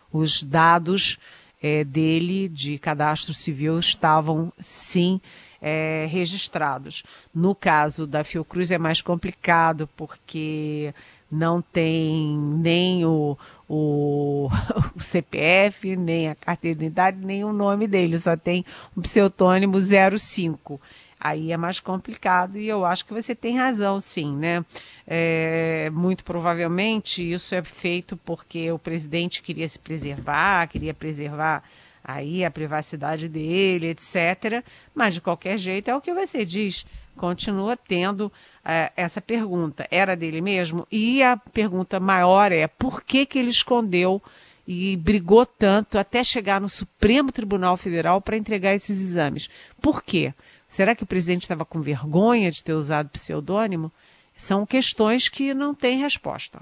Os 0.09 0.41
dados 0.41 1.19
é, 1.61 1.83
dele 1.83 2.47
de 2.47 2.77
cadastro 2.77 3.33
civil 3.33 3.77
estavam, 3.77 4.53
sim, 4.57 5.19
é, 5.61 6.07
registrados. 6.09 7.03
No 7.35 7.53
caso 7.53 8.07
da 8.07 8.23
Fiocruz 8.23 8.71
é 8.71 8.77
mais 8.77 9.01
complicado, 9.01 9.87
porque 9.97 10.93
não 11.32 11.62
tem 11.62 12.38
nem 12.38 13.06
o, 13.06 13.38
o, 13.70 14.50
o, 14.96 15.00
CPF, 15.00 15.96
nem 15.96 16.30
a 16.30 16.36
carteira 16.36 16.78
de 16.78 16.86
identidade, 16.86 17.26
nem 17.26 17.44
o 17.44 17.54
nome 17.54 17.88
dele, 17.88 18.17
só 18.17 18.36
tem 18.36 18.65
um 18.96 19.02
pseudônimo 19.02 19.78
05. 19.80 20.80
Aí 21.24 21.52
é 21.52 21.58
mais 21.58 21.80
complicado 21.80 22.58
e 22.58 22.67
eu 22.67 22.84
acho 22.84 23.06
que 23.06 23.13
você 23.13 23.36
tem 23.36 23.56
razão, 23.56 24.00
sim, 24.00 24.36
né? 24.36 24.65
É, 25.08 25.89
muito 25.94 26.24
provavelmente 26.24 27.32
isso 27.32 27.54
é 27.54 27.63
feito 27.63 28.17
porque 28.17 28.72
o 28.72 28.80
presidente 28.80 29.44
queria 29.44 29.67
se 29.67 29.78
preservar, 29.78 30.67
queria 30.67 30.96
preservar 30.96 31.63
aí 32.04 32.44
a 32.44 32.50
privacidade 32.50 33.30
dele, 33.30 33.89
etc. 33.89 34.63
Mas 34.96 35.13
de 35.13 35.22
qualquer 35.22 35.60
jeito 35.60 35.91
é 35.91 35.96
o 35.96 36.02
que 36.02 36.12
você 36.12 36.44
diz 36.44 36.86
continua 37.15 37.78
tendo 37.78 38.32
é, 38.63 38.91
essa 38.95 39.21
pergunta. 39.21 39.88
Era 39.89 40.15
dele 40.15 40.41
mesmo? 40.41 40.88
E 40.91 41.21
a 41.24 41.38
pergunta 41.38 42.00
maior 42.00 42.52
é 42.52 42.67
por 42.67 43.04
que, 43.04 43.26
que 43.26 43.39
ele 43.39 43.50
escondeu 43.50 44.21
e 44.67 44.95
brigou 44.97 45.45
tanto 45.45 45.97
até 45.97 46.24
chegar 46.24 46.62
no 46.62 46.69
Supremo 46.69 47.32
Tribunal 47.32 47.76
Federal 47.78 48.21
para 48.21 48.38
entregar 48.38 48.76
esses 48.76 49.02
exames? 49.02 49.50
Por 49.82 50.04
quê? 50.04 50.34
Será 50.69 50.95
que 50.95 51.04
o 51.04 51.08
presidente 51.08 51.41
estava 51.41 51.65
com 51.65 51.82
vergonha 51.82 52.52
de 52.52 52.63
ter 52.63 52.74
usado 52.74 53.10
pseudônimo? 53.10 53.91
São 54.38 54.65
questões 54.65 55.28
que 55.28 55.54
não 55.54 55.76
têm 55.76 56.00
resposta. 56.00 56.62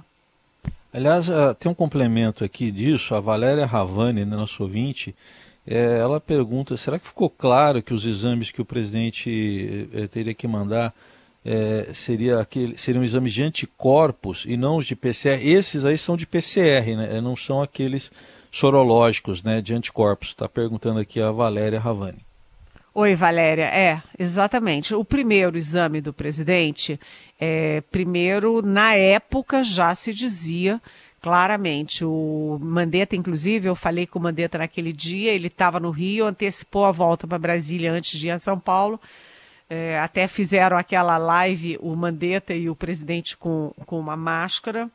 Aliás, 0.92 1.30
uh, 1.30 1.54
tem 1.54 1.72
um 1.72 1.76
complemento 1.76 2.44
aqui 2.44 2.72
disso. 2.72 3.14
A 3.14 3.20
Valéria 3.20 3.66
Ravani, 3.66 4.26
né, 4.26 4.36
nosso 4.36 4.64
ouvinte, 4.64 5.16
é, 5.68 6.00
ela 6.00 6.20
pergunta: 6.20 6.76
será 6.76 6.98
que 6.98 7.08
ficou 7.08 7.30
claro 7.30 7.84
que 7.84 7.94
os 7.94 8.06
exames 8.06 8.50
que 8.50 8.62
o 8.62 8.66
presidente 8.66 9.88
é, 9.94 10.08
teria 10.08 10.34
que 10.34 10.48
mandar 10.48 10.94
é, 11.46 11.92
seria 11.94 12.40
aquele, 12.40 12.78
seriam 12.78 13.04
exames 13.04 13.34
de 13.34 13.44
anticorpos 13.44 14.44
e 14.48 14.58
não 14.58 14.78
os 14.78 14.86
de 14.86 14.96
PCR? 14.96 15.40
Esses 15.42 15.86
aí 15.86 15.98
são 15.98 16.18
de 16.18 16.26
PCR, 16.26 16.96
né? 16.96 17.22
não 17.22 17.36
são 17.36 17.62
aqueles 17.62 18.12
sorológicos 18.52 19.44
né, 19.44 19.62
de 19.62 19.74
anticorpos. 19.74 20.30
Está 20.30 20.50
perguntando 20.50 21.00
aqui 21.00 21.22
a 21.22 21.32
Valéria 21.32 21.80
Ravani. 21.80 22.26
Oi, 22.94 23.16
Valéria. 23.16 23.66
É, 23.66 24.02
exatamente. 24.18 24.94
O 24.94 25.06
primeiro 25.06 25.58
exame 25.58 26.02
do 26.02 26.12
presidente, 26.12 27.00
é, 27.40 27.82
primeiro, 27.92 28.62
na 28.62 28.96
época 28.96 29.64
já 29.64 29.94
se 29.96 30.14
dizia 30.14 30.82
claramente. 31.22 32.04
O 32.04 32.58
Mandetta, 32.62 33.16
inclusive, 33.16 33.68
eu 33.68 33.76
falei 33.76 34.08
com 34.08 34.20
o 34.20 34.22
Mandetta 34.22 34.58
naquele 34.58 34.92
dia, 34.92 35.32
ele 35.32 35.48
estava 35.48 35.80
no 35.80 35.92
Rio, 35.92 36.26
antecipou 36.26 36.86
a 36.86 36.92
volta 36.92 37.28
para 37.28 37.38
Brasília 37.38 37.92
antes 37.92 38.20
de 38.20 38.28
ir 38.28 38.32
a 38.32 38.40
São 38.40 38.60
Paulo. 38.60 39.00
É, 39.70 40.00
até 40.00 40.28
fizeram 40.28 40.78
aquela 40.78 41.18
live, 41.18 41.78
o 41.80 41.96
Mandetta 41.96 42.56
e 42.56 42.70
o 42.70 42.76
presidente 42.76 43.38
com, 43.38 43.72
com 43.86 44.00
uma 44.00 44.16
máscara. 44.16 44.90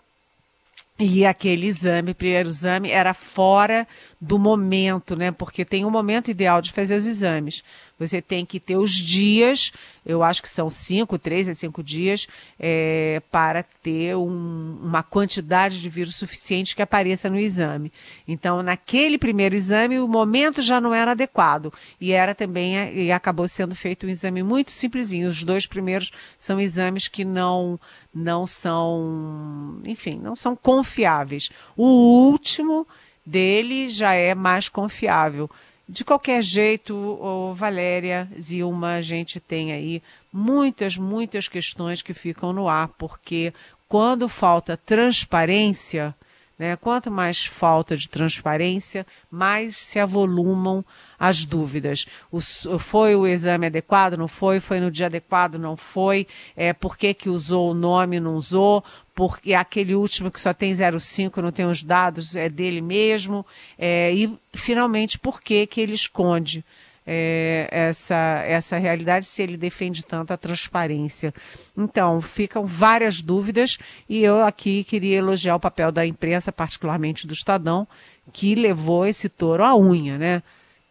E 0.99 1.27
aquele 1.27 1.67
exame, 1.67 2.15
primeiro 2.15 2.49
exame, 2.49 2.91
era 2.91 3.13
fora 3.15 3.87
do 4.21 4.39
momento, 4.39 5.17
né? 5.17 5.33
Porque 5.33 5.65
tem 5.65 5.85
um 5.85 5.91
momento 5.91 6.31
ideal 6.31 6.61
de 6.61 6.73
fazer 6.73 6.95
os 6.97 7.05
exames. 7.05 7.63
Você 8.07 8.21
tem 8.21 8.45
que 8.45 8.61
ter 8.61 8.77
os 8.77 8.93
dias, 8.93 9.73
eu 10.05 10.23
acho 10.23 10.43
que 10.43 10.49
são 10.49 10.71
cinco, 10.71 11.19
três 11.19 11.49
a 11.49 11.55
cinco 11.55 11.83
dias, 11.83 12.27
é, 12.59 13.23
para 13.31 13.63
ter 13.63 14.17
um, 14.17 14.79
uma 14.83 15.03
quantidade 15.03 15.81
de 15.81 15.89
vírus 15.89 16.17
suficiente 16.17 16.77
que 16.77 16.83
apareça 16.83 17.31
no 17.31 17.39
exame. 17.39 17.93
Então, 18.27 18.63
naquele 18.63 19.19
primeiro 19.19 19.55
exame, 19.55 19.99
o 19.99 20.09
momento 20.09 20.61
já 20.61 20.81
não 20.81 20.93
era 20.93 21.13
adequado. 21.13 21.73
E 22.01 22.13
era 22.13 22.35
também, 22.35 22.95
e 22.95 23.11
acabou 23.11 23.49
sendo 23.49 23.75
feito 23.75 24.07
um 24.07 24.11
exame 24.11 24.43
muito 24.43 24.71
simplesinho. 24.71 25.29
Os 25.29 25.43
dois 25.43 25.67
primeiros 25.67 26.11
são 26.39 26.61
exames 26.61 27.09
que 27.09 27.25
não, 27.25 27.79
não 28.15 28.47
são, 28.47 29.81
enfim, 29.85 30.19
não 30.23 30.37
são 30.37 30.55
confiáveis. 30.55 31.51
O 31.77 31.87
último 32.29 32.87
dele 33.25 33.89
já 33.89 34.13
é 34.15 34.35
mais 34.35 34.69
confiável. 34.69 35.49
De 35.89 36.05
qualquer 36.05 36.43
jeito, 36.43 36.95
oh, 36.95 37.53
Valéria, 37.53 38.29
Zilma, 38.41 38.95
a 38.95 39.03
gente 39.03 39.39
tem 39.39 39.73
aí 39.73 40.03
muitas, 40.33 40.97
muitas 40.97 41.47
questões 41.47 42.01
que 42.01 42.15
ficam 42.15 42.53
no 42.53 42.69
ar, 42.69 42.89
porque 42.89 43.53
quando 43.87 44.29
falta 44.29 44.79
transparência, 44.79 46.15
né, 46.59 46.77
quanto 46.77 47.11
mais 47.11 47.47
falta 47.47 47.97
de 47.97 48.09
transparência, 48.09 49.07
mais 49.31 49.77
se 49.77 49.99
avolumam 49.99 50.85
as 51.19 51.45
dúvidas. 51.45 52.07
O, 52.31 52.41
foi 52.79 53.17
o 53.17 53.27
exame 53.27 53.67
adequado? 53.67 54.17
Não 54.17 54.29
foi? 54.29 54.61
Foi 54.61 54.79
no 54.79 54.91
dia 54.91 55.07
adequado? 55.07 55.59
Não 55.59 55.77
foi? 55.77 56.27
É, 56.57 56.73
por 56.73 56.97
que, 56.97 57.13
que 57.13 57.29
usou 57.29 57.71
o 57.71 57.75
nome? 57.75 58.21
Não 58.21 58.37
usou? 58.37 58.85
Porque 59.15 59.55
aquele 59.55 59.95
último 59.95 60.31
que 60.31 60.41
só 60.41 60.53
tem 60.53 60.75
05 60.75 61.43
não 61.43 61.53
tem 61.53 61.67
os 61.67 61.83
dados 61.83 62.37
é 62.37 62.49
dele 62.49 62.81
mesmo? 62.81 63.45
É, 63.79 64.13
e, 64.13 64.39
finalmente, 64.53 65.19
por 65.19 65.41
que, 65.41 65.67
que 65.67 65.81
ele 65.81 65.95
esconde? 65.95 66.65
É, 67.07 67.69
essa, 67.71 68.43
essa 68.47 68.79
realidade 68.79 69.27
se 69.27 69.43
ele 69.43 69.59
defende 69.59 70.03
tanto 70.03 70.33
a 70.33 70.39
transparência. 70.39 71.35
Então, 71.77 72.23
ficam 72.23 72.67
várias 72.67 73.21
dúvidas 73.21 73.77
e 74.09 74.25
eu 74.25 74.43
aqui 74.43 74.83
queria 74.85 75.19
elogiar 75.19 75.57
o 75.57 75.61
papel 75.61 75.93
da 75.93 76.07
imprensa, 76.07 76.51
particularmente 76.51 77.27
do 77.27 77.35
Estadão, 77.35 77.87
que 78.33 78.55
levou 78.55 79.05
esse 79.05 79.29
touro 79.29 79.63
à 79.63 79.77
unha, 79.77 80.17
né? 80.17 80.43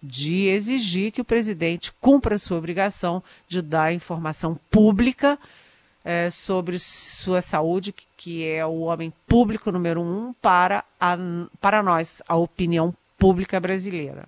de 0.03 0.47
exigir 0.47 1.13
que 1.13 1.21
o 1.21 1.25
presidente 1.25 1.93
cumpra 1.93 2.37
sua 2.37 2.57
obrigação 2.57 3.23
de 3.47 3.61
dar 3.61 3.93
informação 3.93 4.59
pública 4.69 5.39
é, 6.03 6.29
sobre 6.29 6.77
sua 6.77 7.41
saúde, 7.41 7.95
que 8.17 8.45
é 8.45 8.65
o 8.65 8.81
homem 8.81 9.13
público 9.25 9.71
número 9.71 10.01
um 10.01 10.33
para, 10.33 10.83
a, 10.99 11.17
para 11.61 11.81
nós, 11.81 12.21
a 12.27 12.35
opinião 12.35 12.93
pública 13.17 13.57
brasileira. 13.61 14.27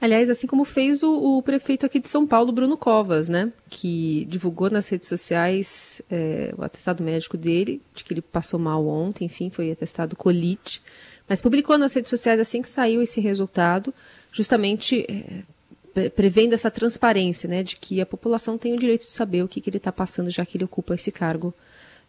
Aliás, 0.00 0.30
assim 0.30 0.46
como 0.46 0.64
fez 0.64 1.02
o, 1.02 1.38
o, 1.38 1.42
prefeito 1.42 1.84
aqui 1.86 2.00
de 2.00 2.08
São 2.08 2.26
Paulo, 2.26 2.52
Bruno 2.52 2.76
Covas, 2.76 3.28
né? 3.28 3.52
Que 3.68 4.24
divulgou 4.26 4.70
nas 4.70 4.88
redes 4.88 5.08
sociais 5.08 6.02
é, 6.10 6.54
o 6.56 6.62
atestado 6.62 7.02
médico 7.02 7.36
dele, 7.36 7.82
de 7.94 8.04
que 8.04 8.12
ele 8.12 8.22
passou 8.22 8.58
mal 8.58 8.86
ontem, 8.86 9.24
enfim, 9.24 9.50
foi 9.50 9.70
atestado 9.70 10.16
colite. 10.16 10.82
Mas 11.28 11.42
publicou 11.42 11.76
nas 11.76 11.92
redes 11.92 12.10
sociais 12.10 12.40
assim 12.40 12.62
que 12.62 12.68
saiu 12.68 13.02
esse 13.02 13.20
resultado, 13.20 13.92
justamente 14.32 15.04
é, 15.08 16.08
prevendo 16.08 16.54
essa 16.54 16.70
transparência, 16.70 17.48
né, 17.48 17.62
de 17.62 17.76
que 17.76 18.00
a 18.00 18.06
população 18.06 18.56
tem 18.56 18.74
o 18.74 18.78
direito 18.78 19.02
de 19.02 19.12
saber 19.12 19.42
o 19.42 19.48
que, 19.48 19.60
que 19.60 19.68
ele 19.68 19.78
está 19.78 19.92
passando, 19.92 20.30
já 20.30 20.46
que 20.46 20.56
ele 20.56 20.64
ocupa 20.64 20.94
esse 20.94 21.10
cargo 21.10 21.52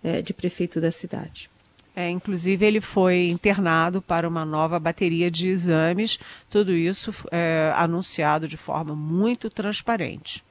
é, 0.03 0.21
de 0.21 0.33
prefeito 0.33 0.79
da 0.79 0.91
cidade. 0.91 1.49
É, 1.99 2.09
inclusive, 2.09 2.65
ele 2.65 2.79
foi 2.79 3.27
internado 3.27 4.01
para 4.01 4.25
uma 4.25 4.45
nova 4.45 4.79
bateria 4.79 5.29
de 5.29 5.49
exames, 5.49 6.17
tudo 6.49 6.71
isso 6.71 7.13
é, 7.29 7.73
anunciado 7.75 8.47
de 8.47 8.55
forma 8.55 8.95
muito 8.95 9.49
transparente. 9.49 10.41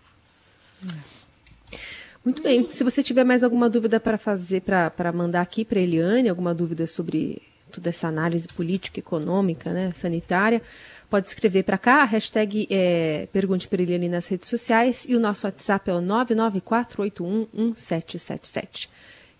Muito 2.22 2.42
bem. 2.42 2.70
Se 2.70 2.84
você 2.84 3.02
tiver 3.02 3.24
mais 3.24 3.42
alguma 3.42 3.70
dúvida 3.70 3.98
para 3.98 4.18
fazer, 4.18 4.60
para 4.60 5.10
mandar 5.10 5.40
aqui 5.40 5.64
para 5.64 5.80
Eliane, 5.80 6.28
alguma 6.28 6.54
dúvida 6.54 6.86
sobre 6.86 7.40
toda 7.72 7.88
essa 7.88 8.08
análise 8.08 8.46
política, 8.48 9.00
econômica, 9.00 9.72
né, 9.72 9.90
sanitária, 9.94 10.60
pode 11.08 11.28
escrever 11.28 11.62
para 11.62 11.78
cá, 11.78 12.04
hashtag 12.04 12.68
é, 12.70 13.26
Pergunte 13.32 13.66
para 13.68 13.80
Eliane 13.80 14.10
nas 14.10 14.28
redes 14.28 14.50
sociais 14.50 15.06
e 15.08 15.16
o 15.16 15.20
nosso 15.20 15.46
WhatsApp 15.46 15.88
é 15.88 15.94
o 15.94 16.02
994811777. 16.02 18.90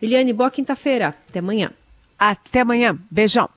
Eliane, 0.00 0.32
boa 0.32 0.50
quinta-feira. 0.50 1.14
Até 1.28 1.40
amanhã. 1.40 1.70
Até 2.18 2.60
amanhã. 2.60 2.98
Beijão. 3.10 3.48